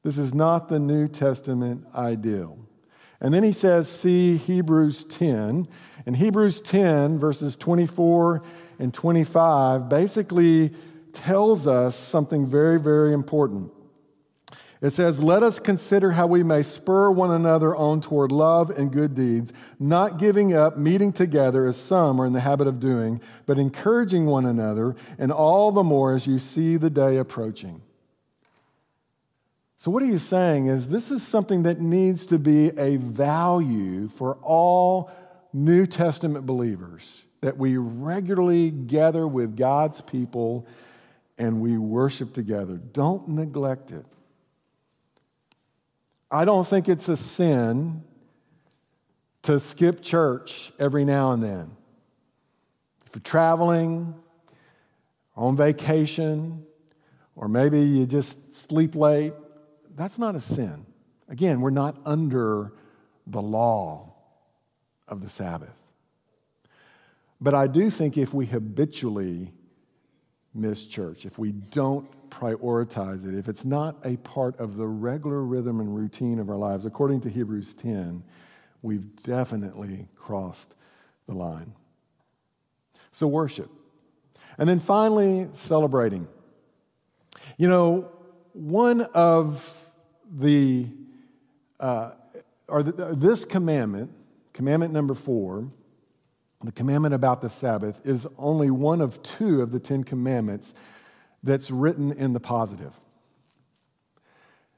This 0.04 0.18
is 0.18 0.34
not 0.34 0.68
the 0.68 0.78
New 0.78 1.08
Testament 1.08 1.84
ideal. 1.96 2.60
And 3.20 3.34
then 3.34 3.42
he 3.42 3.50
says, 3.50 3.90
see 3.90 4.36
Hebrews 4.36 5.02
10. 5.02 5.66
And 6.06 6.16
Hebrews 6.16 6.60
10, 6.60 7.18
verses 7.18 7.56
24 7.56 8.40
and 8.78 8.94
25, 8.94 9.88
basically 9.88 10.70
tells 11.12 11.66
us 11.66 11.96
something 11.96 12.46
very, 12.46 12.78
very 12.78 13.12
important. 13.12 13.72
It 14.84 14.90
says, 14.90 15.24
Let 15.24 15.42
us 15.42 15.58
consider 15.58 16.10
how 16.12 16.26
we 16.26 16.42
may 16.42 16.62
spur 16.62 17.10
one 17.10 17.30
another 17.30 17.74
on 17.74 18.02
toward 18.02 18.30
love 18.30 18.68
and 18.68 18.92
good 18.92 19.14
deeds, 19.14 19.50
not 19.80 20.18
giving 20.18 20.52
up 20.52 20.76
meeting 20.76 21.10
together 21.10 21.66
as 21.66 21.78
some 21.78 22.20
are 22.20 22.26
in 22.26 22.34
the 22.34 22.40
habit 22.40 22.66
of 22.66 22.80
doing, 22.80 23.22
but 23.46 23.58
encouraging 23.58 24.26
one 24.26 24.44
another, 24.44 24.94
and 25.18 25.32
all 25.32 25.72
the 25.72 25.82
more 25.82 26.14
as 26.14 26.26
you 26.26 26.38
see 26.38 26.76
the 26.76 26.90
day 26.90 27.16
approaching. 27.16 27.80
So, 29.78 29.90
what 29.90 30.02
he's 30.02 30.22
saying 30.22 30.66
is 30.66 30.88
this 30.88 31.10
is 31.10 31.26
something 31.26 31.62
that 31.62 31.80
needs 31.80 32.26
to 32.26 32.38
be 32.38 32.68
a 32.78 32.96
value 32.96 34.08
for 34.08 34.34
all 34.42 35.10
New 35.54 35.86
Testament 35.86 36.44
believers 36.44 37.24
that 37.40 37.56
we 37.56 37.78
regularly 37.78 38.70
gather 38.70 39.26
with 39.26 39.56
God's 39.56 40.02
people 40.02 40.66
and 41.38 41.62
we 41.62 41.78
worship 41.78 42.34
together. 42.34 42.76
Don't 42.76 43.28
neglect 43.28 43.90
it. 43.90 44.04
I 46.34 46.44
don't 46.44 46.66
think 46.66 46.88
it's 46.88 47.08
a 47.08 47.16
sin 47.16 48.02
to 49.42 49.60
skip 49.60 50.02
church 50.02 50.72
every 50.80 51.04
now 51.04 51.30
and 51.30 51.40
then. 51.40 51.76
If 53.06 53.14
you're 53.14 53.22
traveling, 53.22 54.16
on 55.36 55.56
vacation, 55.56 56.64
or 57.36 57.46
maybe 57.46 57.80
you 57.80 58.04
just 58.04 58.52
sleep 58.52 58.96
late, 58.96 59.32
that's 59.94 60.18
not 60.18 60.34
a 60.34 60.40
sin. 60.40 60.86
Again, 61.28 61.60
we're 61.60 61.70
not 61.70 61.98
under 62.04 62.72
the 63.28 63.42
law 63.42 64.14
of 65.06 65.20
the 65.20 65.28
Sabbath. 65.28 65.92
But 67.40 67.54
I 67.54 67.68
do 67.68 67.90
think 67.90 68.16
if 68.16 68.32
we 68.34 68.46
habitually 68.46 69.52
miss 70.52 70.84
church, 70.84 71.26
if 71.26 71.38
we 71.38 71.52
don't 71.52 72.08
prioritize 72.34 73.26
it, 73.26 73.36
if 73.38 73.48
it's 73.48 73.64
not 73.64 73.96
a 74.04 74.16
part 74.18 74.58
of 74.58 74.76
the 74.76 74.86
regular 74.86 75.42
rhythm 75.42 75.80
and 75.80 75.94
routine 75.94 76.38
of 76.38 76.50
our 76.50 76.56
lives, 76.56 76.84
according 76.84 77.20
to 77.22 77.30
Hebrews 77.30 77.74
10, 77.74 78.24
we've 78.82 79.22
definitely 79.22 80.08
crossed 80.16 80.74
the 81.26 81.34
line. 81.34 81.72
So, 83.12 83.28
worship. 83.28 83.70
And 84.58 84.68
then 84.68 84.80
finally, 84.80 85.48
celebrating. 85.52 86.26
You 87.56 87.68
know, 87.68 88.12
one 88.52 89.02
of 89.14 89.90
the, 90.30 90.88
uh, 91.78 92.12
or 92.66 92.82
the, 92.82 93.14
this 93.14 93.44
commandment, 93.44 94.10
commandment 94.52 94.92
number 94.92 95.14
four, 95.14 95.70
the 96.62 96.72
commandment 96.72 97.14
about 97.14 97.42
the 97.42 97.48
Sabbath, 97.50 98.00
is 98.04 98.26
only 98.38 98.70
one 98.70 99.00
of 99.00 99.22
two 99.22 99.62
of 99.62 99.70
the 99.70 99.78
Ten 99.78 100.02
Commandments 100.02 100.74
that's 101.44 101.70
written 101.70 102.10
in 102.12 102.32
the 102.32 102.40
positive. 102.40 102.94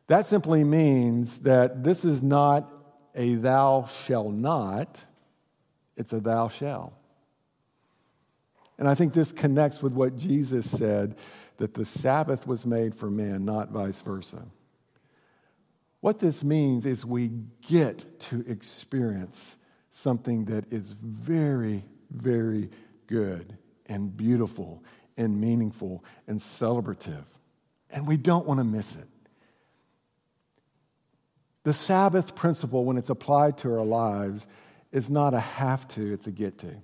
That 0.08 0.26
simply 0.26 0.64
means 0.64 1.38
that 1.40 1.82
this 1.82 2.04
is 2.04 2.22
not 2.22 2.70
a 3.14 3.34
thou 3.36 3.84
shall 3.84 4.30
not, 4.30 5.04
it's 5.96 6.12
a 6.12 6.20
thou 6.20 6.48
shall. 6.48 6.92
And 8.78 8.86
I 8.86 8.94
think 8.94 9.14
this 9.14 9.32
connects 9.32 9.82
with 9.82 9.94
what 9.94 10.16
Jesus 10.16 10.70
said 10.70 11.16
that 11.56 11.72
the 11.72 11.84
Sabbath 11.84 12.46
was 12.46 12.66
made 12.66 12.94
for 12.94 13.10
man, 13.10 13.44
not 13.44 13.70
vice 13.70 14.02
versa. 14.02 14.44
What 16.00 16.18
this 16.18 16.44
means 16.44 16.84
is 16.84 17.06
we 17.06 17.30
get 17.66 18.04
to 18.20 18.44
experience 18.46 19.56
something 19.90 20.44
that 20.44 20.70
is 20.72 20.92
very, 20.92 21.84
very 22.10 22.68
good 23.06 23.56
and 23.88 24.14
beautiful 24.14 24.82
and 25.16 25.40
meaningful 25.40 26.04
and 26.26 26.38
celebrative. 26.38 27.24
And 27.90 28.06
we 28.06 28.16
don't 28.16 28.46
want 28.46 28.58
to 28.58 28.64
miss 28.64 28.96
it. 28.96 29.08
The 31.64 31.72
Sabbath 31.72 32.36
principle, 32.36 32.84
when 32.84 32.96
it's 32.96 33.10
applied 33.10 33.58
to 33.58 33.72
our 33.72 33.84
lives, 33.84 34.46
is 34.92 35.10
not 35.10 35.34
a 35.34 35.40
have 35.40 35.88
to, 35.88 36.12
it's 36.12 36.26
a 36.26 36.32
get 36.32 36.58
to. 36.58 36.74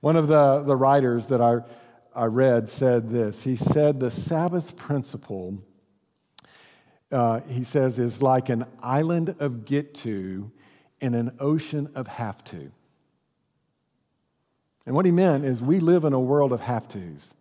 One 0.00 0.16
of 0.16 0.26
the, 0.26 0.64
the 0.66 0.74
writers 0.74 1.26
that 1.26 1.40
I, 1.40 1.58
I 2.14 2.24
read 2.24 2.68
said 2.68 3.08
this. 3.08 3.44
He 3.44 3.54
said, 3.54 4.00
The 4.00 4.10
Sabbath 4.10 4.76
principle, 4.76 5.62
uh, 7.12 7.40
he 7.42 7.62
says, 7.62 8.00
is 8.00 8.20
like 8.20 8.48
an 8.48 8.64
island 8.82 9.36
of 9.38 9.64
get 9.64 9.94
to 9.94 10.50
in 11.00 11.14
an 11.14 11.36
ocean 11.38 11.88
of 11.94 12.08
have 12.08 12.42
to. 12.44 12.72
And 14.86 14.94
what 14.94 15.04
he 15.04 15.12
meant 15.12 15.44
is 15.44 15.62
we 15.62 15.78
live 15.78 16.04
in 16.04 16.12
a 16.12 16.20
world 16.20 16.52
of 16.52 16.60
have 16.60 16.88
tos. 16.88 17.34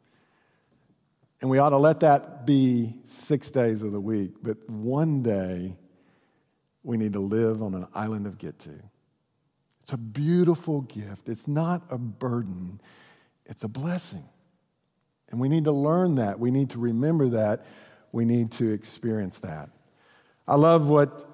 And 1.42 1.50
we 1.50 1.58
ought 1.58 1.70
to 1.70 1.78
let 1.78 2.02
that 2.02 2.46
be 2.46 2.96
six 3.04 3.50
days 3.50 3.82
of 3.82 3.92
the 3.92 4.00
week. 4.00 4.32
But 4.44 4.58
one 4.70 5.24
day, 5.24 5.76
we 6.84 6.98
need 6.98 7.14
to 7.14 7.20
live 7.20 7.62
on 7.62 7.74
an 7.74 7.88
island 7.96 8.28
of 8.28 8.38
get 8.38 8.60
to. 8.60 8.72
It's 9.82 9.92
a 9.92 9.98
beautiful 9.98 10.82
gift. 10.82 11.28
It's 11.28 11.48
not 11.48 11.84
a 11.90 11.98
burden, 11.98 12.80
it's 13.46 13.64
a 13.64 13.68
blessing. 13.68 14.24
And 15.32 15.40
we 15.40 15.48
need 15.48 15.64
to 15.64 15.72
learn 15.72 16.16
that. 16.16 16.40
We 16.40 16.52
need 16.52 16.72
to 16.72 16.80
remember 16.80 17.30
that. 17.30 17.66
We 18.12 18.26
need 18.26 18.52
to 18.54 18.70
experience 18.70 19.40
that. 19.40 19.70
I 20.46 20.56
love 20.56 20.90
what 20.90 21.26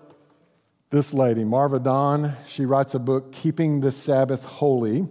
this 0.91 1.15
lady, 1.15 1.43
Marva 1.43 1.79
Dawn, 1.79 2.33
she 2.45 2.65
writes 2.65 2.93
a 2.93 2.99
book, 2.99 3.31
Keeping 3.31 3.81
the 3.81 3.91
Sabbath 3.91 4.45
Holy 4.45 5.07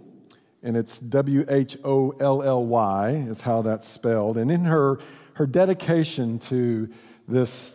and 0.63 0.75
it's 0.75 0.99
W 0.99 1.45
H 1.49 1.77
O 1.83 2.11
L 2.19 2.41
L 2.41 2.65
Y, 2.65 3.11
is 3.27 3.41
how 3.41 3.61
that's 3.61 3.87
spelled. 3.87 4.37
And 4.37 4.51
in 4.51 4.65
her, 4.65 4.99
her 5.33 5.45
dedication 5.45 6.39
to 6.39 6.89
this 7.27 7.73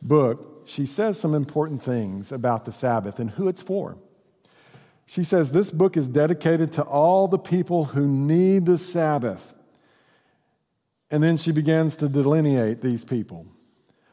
book, 0.00 0.64
she 0.66 0.86
says 0.86 1.18
some 1.18 1.34
important 1.34 1.82
things 1.82 2.32
about 2.32 2.64
the 2.64 2.72
Sabbath 2.72 3.18
and 3.18 3.30
who 3.32 3.48
it's 3.48 3.62
for. 3.62 3.96
She 5.06 5.24
says, 5.24 5.52
This 5.52 5.70
book 5.70 5.96
is 5.96 6.08
dedicated 6.08 6.72
to 6.72 6.82
all 6.82 7.28
the 7.28 7.38
people 7.38 7.86
who 7.86 8.06
need 8.06 8.66
the 8.66 8.78
Sabbath. 8.78 9.54
And 11.10 11.22
then 11.22 11.36
she 11.36 11.52
begins 11.52 11.96
to 11.96 12.08
delineate 12.08 12.80
these 12.80 13.04
people 13.04 13.46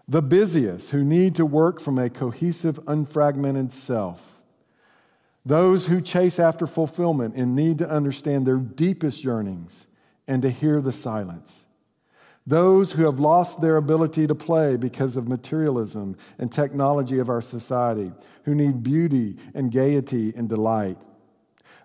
the 0.09 0.21
busiest 0.23 0.89
who 0.89 1.03
need 1.03 1.35
to 1.35 1.45
work 1.45 1.79
from 1.79 1.99
a 1.99 2.09
cohesive, 2.09 2.79
unfragmented 2.85 3.71
self 3.71 4.38
those 5.45 5.87
who 5.87 6.01
chase 6.01 6.39
after 6.39 6.67
fulfillment 6.67 7.35
and 7.35 7.55
need 7.55 7.77
to 7.79 7.89
understand 7.89 8.45
their 8.45 8.57
deepest 8.57 9.23
yearnings 9.23 9.87
and 10.27 10.41
to 10.41 10.49
hear 10.49 10.81
the 10.81 10.91
silence. 10.91 11.65
Those 12.45 12.93
who 12.93 13.05
have 13.05 13.19
lost 13.19 13.61
their 13.61 13.77
ability 13.77 14.27
to 14.27 14.35
play 14.35 14.75
because 14.75 15.17
of 15.17 15.27
materialism 15.27 16.17
and 16.37 16.51
technology 16.51 17.19
of 17.19 17.29
our 17.29 17.41
society, 17.41 18.11
who 18.43 18.55
need 18.55 18.81
beauty 18.81 19.37
and 19.53 19.71
gaiety 19.71 20.33
and 20.35 20.49
delight. 20.49 20.97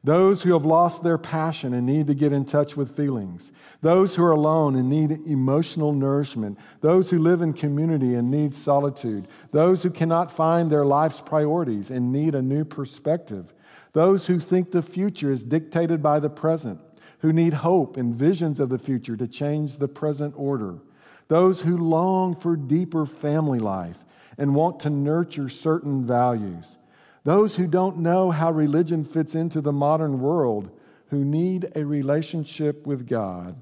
Those 0.05 0.43
who 0.43 0.53
have 0.53 0.67
lost 0.67 1.03
their 1.03 1.17
passion 1.17 1.73
and 1.73 1.87
need 1.87 2.09
to 2.09 2.15
get 2.15 2.31
in 2.31 2.45
touch 2.45 2.77
with 2.77 2.95
feelings. 2.95 3.51
Those 3.81 4.15
who 4.15 4.23
are 4.23 4.33
alone 4.33 4.77
and 4.77 4.91
need 4.91 5.11
emotional 5.27 5.93
nourishment. 5.93 6.59
Those 6.83 7.09
who 7.09 7.19
live 7.19 7.41
in 7.41 7.55
community 7.55 8.15
and 8.15 8.31
need 8.31 8.53
solitude. 8.53 9.27
Those 9.51 9.83
who 9.83 9.89
cannot 9.89 10.31
find 10.31 10.71
their 10.71 10.85
life's 10.85 11.23
priorities 11.23 11.91
and 11.91 12.13
need 12.13 12.35
a 12.35 12.43
new 12.43 12.67
perspective. 12.67 13.55
Those 13.95 14.27
who 14.27 14.39
think 14.39 14.73
the 14.73 14.83
future 14.83 15.31
is 15.31 15.43
dictated 15.43 16.03
by 16.03 16.21
the 16.21 16.29
present, 16.29 16.81
who 17.21 17.33
need 17.33 17.55
hope 17.55 17.97
and 17.97 18.15
visions 18.15 18.61
of 18.61 18.69
the 18.69 18.79
future 18.79 19.17
to 19.17 19.27
change 19.27 19.79
the 19.79 19.89
present 19.89 20.35
order. 20.37 20.81
Those 21.29 21.63
who 21.63 21.79
long 21.79 22.35
for 22.35 22.57
deeper 22.57 23.07
family 23.07 23.59
life 23.59 24.05
and 24.37 24.55
want 24.55 24.81
to 24.81 24.91
nurture 24.91 25.49
certain 25.49 26.05
values 26.05 26.77
those 27.25 27.57
who 27.57 27.67
don't 27.67 27.99
know 27.99 28.31
how 28.31 28.51
religion 28.51 29.03
fits 29.03 29.35
into 29.35 29.61
the 29.61 29.73
modern 29.73 30.21
world, 30.21 30.71
who 31.09 31.25
need 31.25 31.67
a 31.75 31.85
relationship 31.85 32.87
with 32.87 33.09
God, 33.09 33.61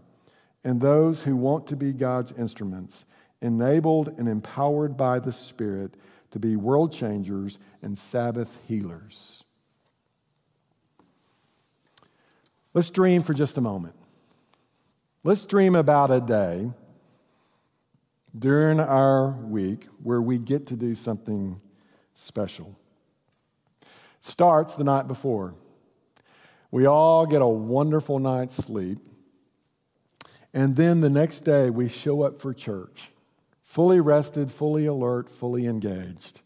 and 0.65 0.81
those 0.81 1.23
who 1.23 1.37
want 1.37 1.69
to 1.69 1.77
be 1.77 1.93
God's 1.93 2.33
instruments, 2.33 3.05
enabled 3.41 4.19
and 4.19 4.29
empowered 4.29 4.97
by 4.97 5.19
the 5.19 5.33
Spirit 5.33 5.95
to 6.33 6.39
be 6.39 6.57
world 6.57 6.93
changers 6.93 7.59
and 7.83 7.97
Sabbath 7.97 8.61
healers. 8.67 9.45
Let's 12.75 12.91
dream 12.91 13.23
for 13.23 13.35
just 13.35 13.59
a 13.59 13.61
moment. 13.61 13.95
Let's 15.25 15.45
dream 15.45 15.77
about 15.77 16.11
a 16.11 16.21
day 16.21 16.73
during 18.37 18.81
our 18.81 19.33
week 19.33 19.87
where 20.03 20.23
we 20.23 20.39
get 20.39 20.67
to 20.69 20.77
do 20.77 20.95
something 20.95 21.61
special. 22.15 22.77
Starts 24.25 24.77
the 24.77 24.85
night 24.85 25.09
before. 25.09 25.57
We 26.71 26.87
all 26.87 27.27
get 27.27 27.43
a 27.43 27.49
wonderful 27.49 28.21
night's 28.21 28.55
sleep. 28.55 29.01
And 30.55 30.77
then 30.77 31.01
the 31.01 31.11
next 31.11 31.41
day, 31.41 31.71
we 31.71 31.89
show 31.89 32.23
up 32.23 32.39
for 32.39 32.55
church, 32.55 33.11
fully 33.63 33.99
rested, 33.99 34.49
fully 34.49 34.87
alert, 34.87 35.29
fully 35.29 35.67
engaged. 35.67 36.41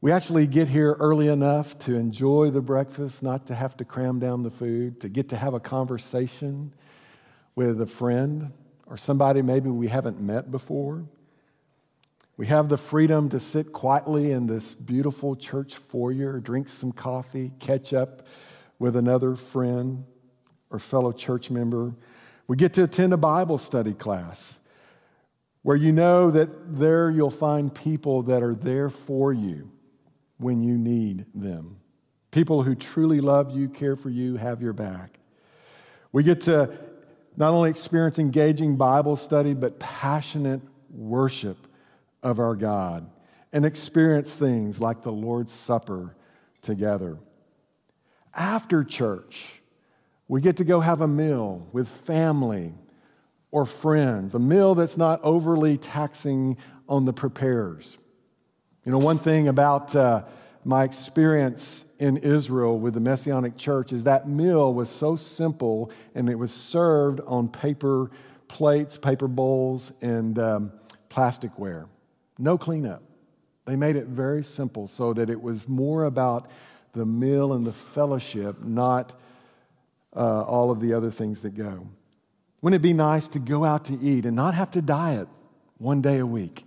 We 0.00 0.10
actually 0.10 0.46
get 0.46 0.68
here 0.68 0.94
early 0.94 1.28
enough 1.28 1.78
to 1.80 1.96
enjoy 1.96 2.48
the 2.48 2.62
breakfast, 2.62 3.22
not 3.22 3.46
to 3.48 3.54
have 3.54 3.76
to 3.76 3.84
cram 3.84 4.18
down 4.18 4.42
the 4.42 4.50
food, 4.50 5.02
to 5.02 5.10
get 5.10 5.28
to 5.28 5.36
have 5.36 5.52
a 5.52 5.60
conversation 5.60 6.72
with 7.56 7.82
a 7.82 7.86
friend 7.86 8.52
or 8.86 8.96
somebody 8.96 9.42
maybe 9.42 9.68
we 9.68 9.88
haven't 9.88 10.18
met 10.18 10.50
before. 10.50 11.04
We 12.38 12.46
have 12.46 12.68
the 12.68 12.76
freedom 12.76 13.28
to 13.30 13.40
sit 13.40 13.72
quietly 13.72 14.30
in 14.30 14.46
this 14.46 14.72
beautiful 14.72 15.34
church 15.34 15.74
foyer, 15.74 16.38
drink 16.38 16.68
some 16.68 16.92
coffee, 16.92 17.50
catch 17.58 17.92
up 17.92 18.22
with 18.78 18.94
another 18.94 19.34
friend 19.34 20.04
or 20.70 20.78
fellow 20.78 21.10
church 21.10 21.50
member. 21.50 21.96
We 22.46 22.56
get 22.56 22.74
to 22.74 22.84
attend 22.84 23.12
a 23.12 23.16
Bible 23.16 23.58
study 23.58 23.92
class 23.92 24.60
where 25.62 25.76
you 25.76 25.90
know 25.90 26.30
that 26.30 26.78
there 26.78 27.10
you'll 27.10 27.30
find 27.30 27.74
people 27.74 28.22
that 28.22 28.44
are 28.44 28.54
there 28.54 28.88
for 28.88 29.32
you 29.32 29.72
when 30.36 30.62
you 30.62 30.78
need 30.78 31.26
them. 31.34 31.80
People 32.30 32.62
who 32.62 32.76
truly 32.76 33.20
love 33.20 33.50
you, 33.50 33.68
care 33.68 33.96
for 33.96 34.10
you, 34.10 34.36
have 34.36 34.62
your 34.62 34.72
back. 34.72 35.18
We 36.12 36.22
get 36.22 36.42
to 36.42 36.72
not 37.36 37.50
only 37.50 37.68
experience 37.68 38.20
engaging 38.20 38.76
Bible 38.76 39.16
study, 39.16 39.54
but 39.54 39.80
passionate 39.80 40.60
worship 40.88 41.67
of 42.22 42.38
our 42.38 42.56
God 42.56 43.08
and 43.52 43.64
experience 43.64 44.34
things 44.34 44.80
like 44.80 45.02
the 45.02 45.12
Lord's 45.12 45.52
Supper 45.52 46.16
together. 46.62 47.18
After 48.34 48.84
church, 48.84 49.62
we 50.28 50.40
get 50.40 50.58
to 50.58 50.64
go 50.64 50.80
have 50.80 51.00
a 51.00 51.08
meal 51.08 51.68
with 51.72 51.88
family 51.88 52.74
or 53.50 53.64
friends, 53.64 54.34
a 54.34 54.38
meal 54.38 54.74
that's 54.74 54.98
not 54.98 55.20
overly 55.22 55.78
taxing 55.78 56.58
on 56.88 57.06
the 57.06 57.12
preparers. 57.12 57.98
You 58.84 58.92
know, 58.92 58.98
one 58.98 59.18
thing 59.18 59.48
about 59.48 59.96
uh, 59.96 60.24
my 60.64 60.84
experience 60.84 61.86
in 61.98 62.18
Israel 62.18 62.78
with 62.78 62.94
the 62.94 63.00
Messianic 63.00 63.56
church 63.56 63.92
is 63.92 64.04
that 64.04 64.28
meal 64.28 64.72
was 64.74 64.90
so 64.90 65.16
simple 65.16 65.90
and 66.14 66.28
it 66.28 66.34
was 66.34 66.52
served 66.52 67.20
on 67.26 67.48
paper 67.48 68.10
plates, 68.48 68.98
paper 68.98 69.28
bowls, 69.28 69.92
and 70.02 70.38
um, 70.38 70.72
plasticware. 71.08 71.88
No 72.38 72.56
cleanup. 72.56 73.02
They 73.64 73.76
made 73.76 73.96
it 73.96 74.06
very 74.06 74.42
simple 74.44 74.86
so 74.86 75.12
that 75.12 75.28
it 75.28 75.42
was 75.42 75.68
more 75.68 76.04
about 76.04 76.48
the 76.92 77.04
meal 77.04 77.52
and 77.52 77.66
the 77.66 77.72
fellowship, 77.72 78.62
not 78.62 79.14
uh, 80.16 80.42
all 80.42 80.70
of 80.70 80.80
the 80.80 80.94
other 80.94 81.10
things 81.10 81.42
that 81.42 81.54
go. 81.54 81.86
Wouldn't 82.62 82.80
it 82.80 82.82
be 82.82 82.92
nice 82.92 83.28
to 83.28 83.38
go 83.38 83.64
out 83.64 83.84
to 83.86 83.98
eat 84.00 84.24
and 84.24 84.34
not 84.34 84.54
have 84.54 84.70
to 84.72 84.82
diet 84.82 85.28
one 85.76 86.00
day 86.00 86.18
a 86.18 86.26
week? 86.26 86.64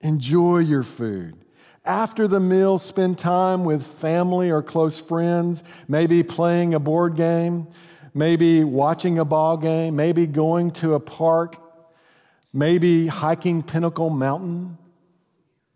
Enjoy 0.00 0.58
your 0.58 0.82
food. 0.82 1.36
After 1.84 2.26
the 2.26 2.40
meal, 2.40 2.78
spend 2.78 3.18
time 3.18 3.64
with 3.64 3.86
family 3.86 4.50
or 4.50 4.62
close 4.62 5.00
friends, 5.00 5.62
maybe 5.88 6.22
playing 6.22 6.74
a 6.74 6.80
board 6.80 7.16
game, 7.16 7.68
maybe 8.14 8.64
watching 8.64 9.18
a 9.18 9.24
ball 9.24 9.56
game, 9.56 9.96
maybe 9.96 10.26
going 10.26 10.72
to 10.72 10.94
a 10.94 11.00
park, 11.00 11.56
maybe 12.52 13.06
hiking 13.06 13.62
Pinnacle 13.62 14.10
Mountain, 14.10 14.76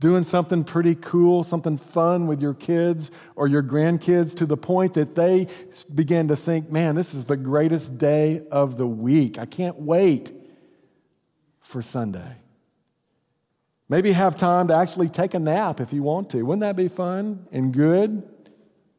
doing 0.01 0.25
something 0.25 0.65
pretty 0.65 0.95
cool, 0.95 1.45
something 1.45 1.77
fun 1.77 2.27
with 2.27 2.41
your 2.43 2.55
kids 2.55 3.11
or 3.37 3.47
your 3.47 3.63
grandkids 3.63 4.37
to 4.37 4.47
the 4.47 4.57
point 4.57 4.95
that 4.95 5.15
they 5.15 5.47
begin 5.95 6.29
to 6.29 6.37
think, 6.37 6.71
man, 6.71 6.95
this 6.95 7.15
is 7.15 7.25
the 7.25 7.37
greatest 7.37 7.97
day 7.97 8.43
of 8.51 8.77
the 8.77 8.87
week. 8.87 9.39
I 9.39 9.47
can't 9.47 9.77
wait 9.77 10.33
for 11.61 11.81
Sunday. 11.81 12.37
Maybe 13.89 14.13
have 14.13 14.37
time 14.37 14.69
to 14.69 14.75
actually 14.75 15.09
take 15.09 15.35
a 15.35 15.39
nap 15.39 15.81
if 15.81 15.93
you 15.93 16.03
want 16.03 16.31
to. 16.31 16.43
Wouldn't 16.43 16.61
that 16.61 16.77
be 16.77 16.89
fun 16.89 17.47
and 17.53 17.73
good 17.73 18.23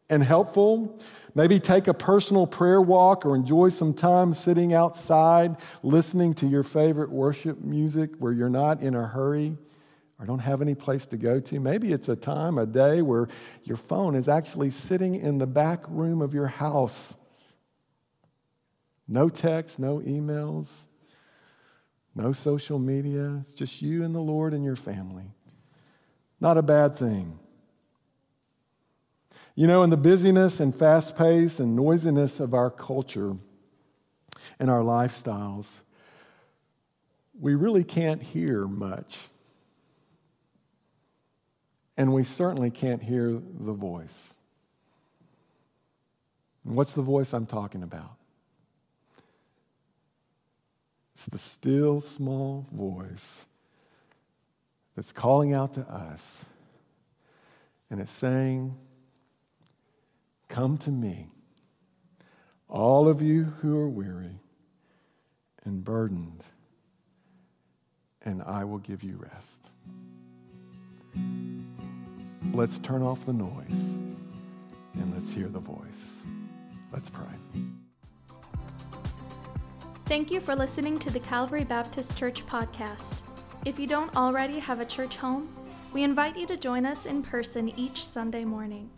and 0.09 0.23
helpful? 0.23 0.99
Maybe 1.33 1.59
take 1.59 1.87
a 1.87 1.93
personal 1.93 2.47
prayer 2.47 2.81
walk 2.81 3.25
or 3.25 3.35
enjoy 3.35 3.69
some 3.69 3.93
time 3.93 4.33
sitting 4.33 4.73
outside 4.73 5.57
listening 5.83 6.33
to 6.35 6.47
your 6.47 6.63
favorite 6.63 7.11
worship 7.11 7.61
music 7.61 8.11
where 8.19 8.31
you're 8.31 8.49
not 8.49 8.81
in 8.81 8.95
a 8.95 9.05
hurry 9.05 9.57
or 10.17 10.25
don't 10.25 10.39
have 10.39 10.61
any 10.61 10.75
place 10.75 11.05
to 11.07 11.17
go 11.17 11.39
to. 11.41 11.59
Maybe 11.59 11.91
it's 11.91 12.07
a 12.07 12.15
time, 12.15 12.57
a 12.57 12.65
day 12.65 13.01
where 13.01 13.27
your 13.63 13.77
phone 13.77 14.15
is 14.15 14.29
actually 14.29 14.69
sitting 14.69 15.15
in 15.15 15.37
the 15.37 15.47
back 15.47 15.83
room 15.89 16.21
of 16.21 16.33
your 16.33 16.47
house. 16.47 17.17
No 19.07 19.29
text, 19.29 19.77
no 19.77 19.99
emails, 19.99 20.87
no 22.15 22.31
social 22.31 22.79
media. 22.79 23.35
It's 23.39 23.53
just 23.53 23.81
you 23.81 24.03
and 24.03 24.15
the 24.15 24.19
Lord 24.19 24.53
and 24.53 24.63
your 24.63 24.77
family. 24.77 25.25
Not 26.39 26.57
a 26.57 26.63
bad 26.63 26.95
thing. 26.95 27.39
You 29.55 29.67
know, 29.67 29.83
in 29.83 29.89
the 29.89 29.97
busyness 29.97 30.59
and 30.59 30.75
fast 30.75 31.17
pace 31.17 31.61
and 31.61 31.77
noisiness 31.77 32.41
of 32.41 32.53
our 32.53 32.69
culture 32.69 33.37
and 34.59 34.69
our 34.69 34.81
lifestyles, 34.81 35.81
we 37.39 37.55
really 37.55 37.85
can't 37.85 38.21
hear 38.21 38.67
much. 38.67 39.27
And 41.97 42.13
we 42.13 42.25
certainly 42.25 42.69
can't 42.69 43.01
hear 43.01 43.31
the 43.31 43.71
voice. 43.71 44.39
What's 46.63 46.93
the 46.93 47.01
voice 47.01 47.33
I'm 47.33 47.45
talking 47.45 47.83
about? 47.83 48.17
It's 51.13 51.27
the 51.27 51.37
still 51.37 52.01
small 52.01 52.65
voice 52.73 53.45
that's 54.95 55.13
calling 55.13 55.53
out 55.53 55.75
to 55.75 55.81
us. 55.81 56.45
And 57.89 58.01
it's 58.01 58.11
saying, 58.11 58.75
Come 60.47 60.77
to 60.79 60.91
me, 60.91 61.27
all 62.69 63.07
of 63.07 63.21
you 63.21 63.43
who 63.43 63.77
are 63.77 63.89
weary 63.89 64.39
and 65.65 65.83
burdened, 65.83 66.45
and 68.21 68.41
I 68.43 68.63
will 68.63 68.77
give 68.77 69.03
you 69.03 69.17
rest. 69.17 69.71
Let's 72.53 72.79
turn 72.79 73.01
off 73.01 73.25
the 73.25 73.33
noise 73.33 73.97
and 74.93 75.13
let's 75.13 75.33
hear 75.33 75.47
the 75.47 75.59
voice. 75.59 76.25
Let's 76.93 77.09
pray. 77.09 77.25
Thank 80.05 80.31
you 80.31 80.39
for 80.39 80.55
listening 80.55 80.99
to 80.99 81.09
the 81.09 81.19
Calvary 81.19 81.63
Baptist 81.63 82.17
Church 82.17 82.45
podcast. 82.45 83.21
If 83.65 83.79
you 83.79 83.87
don't 83.87 84.15
already 84.15 84.59
have 84.59 84.79
a 84.79 84.85
church 84.85 85.17
home, 85.17 85.49
we 85.91 86.03
invite 86.03 86.37
you 86.37 86.45
to 86.47 86.55
join 86.55 86.85
us 86.85 87.05
in 87.05 87.23
person 87.23 87.73
each 87.77 88.05
Sunday 88.05 88.45
morning. 88.45 88.91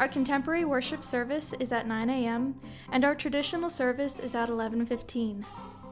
Our 0.00 0.08
contemporary 0.08 0.64
worship 0.64 1.04
service 1.04 1.52
is 1.60 1.72
at 1.72 1.86
9 1.86 2.08
a.m. 2.08 2.58
and 2.90 3.04
our 3.04 3.14
traditional 3.14 3.68
service 3.68 4.18
is 4.18 4.34
at 4.34 4.48
11:15. 4.48 5.44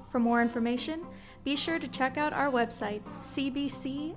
For 0.08 0.18
more 0.18 0.40
information, 0.40 1.06
be 1.44 1.54
sure 1.54 1.78
to 1.78 1.86
check 1.86 2.16
out 2.16 2.32
our 2.32 2.50
website 2.50 3.02
cbclr.org. 3.20 4.14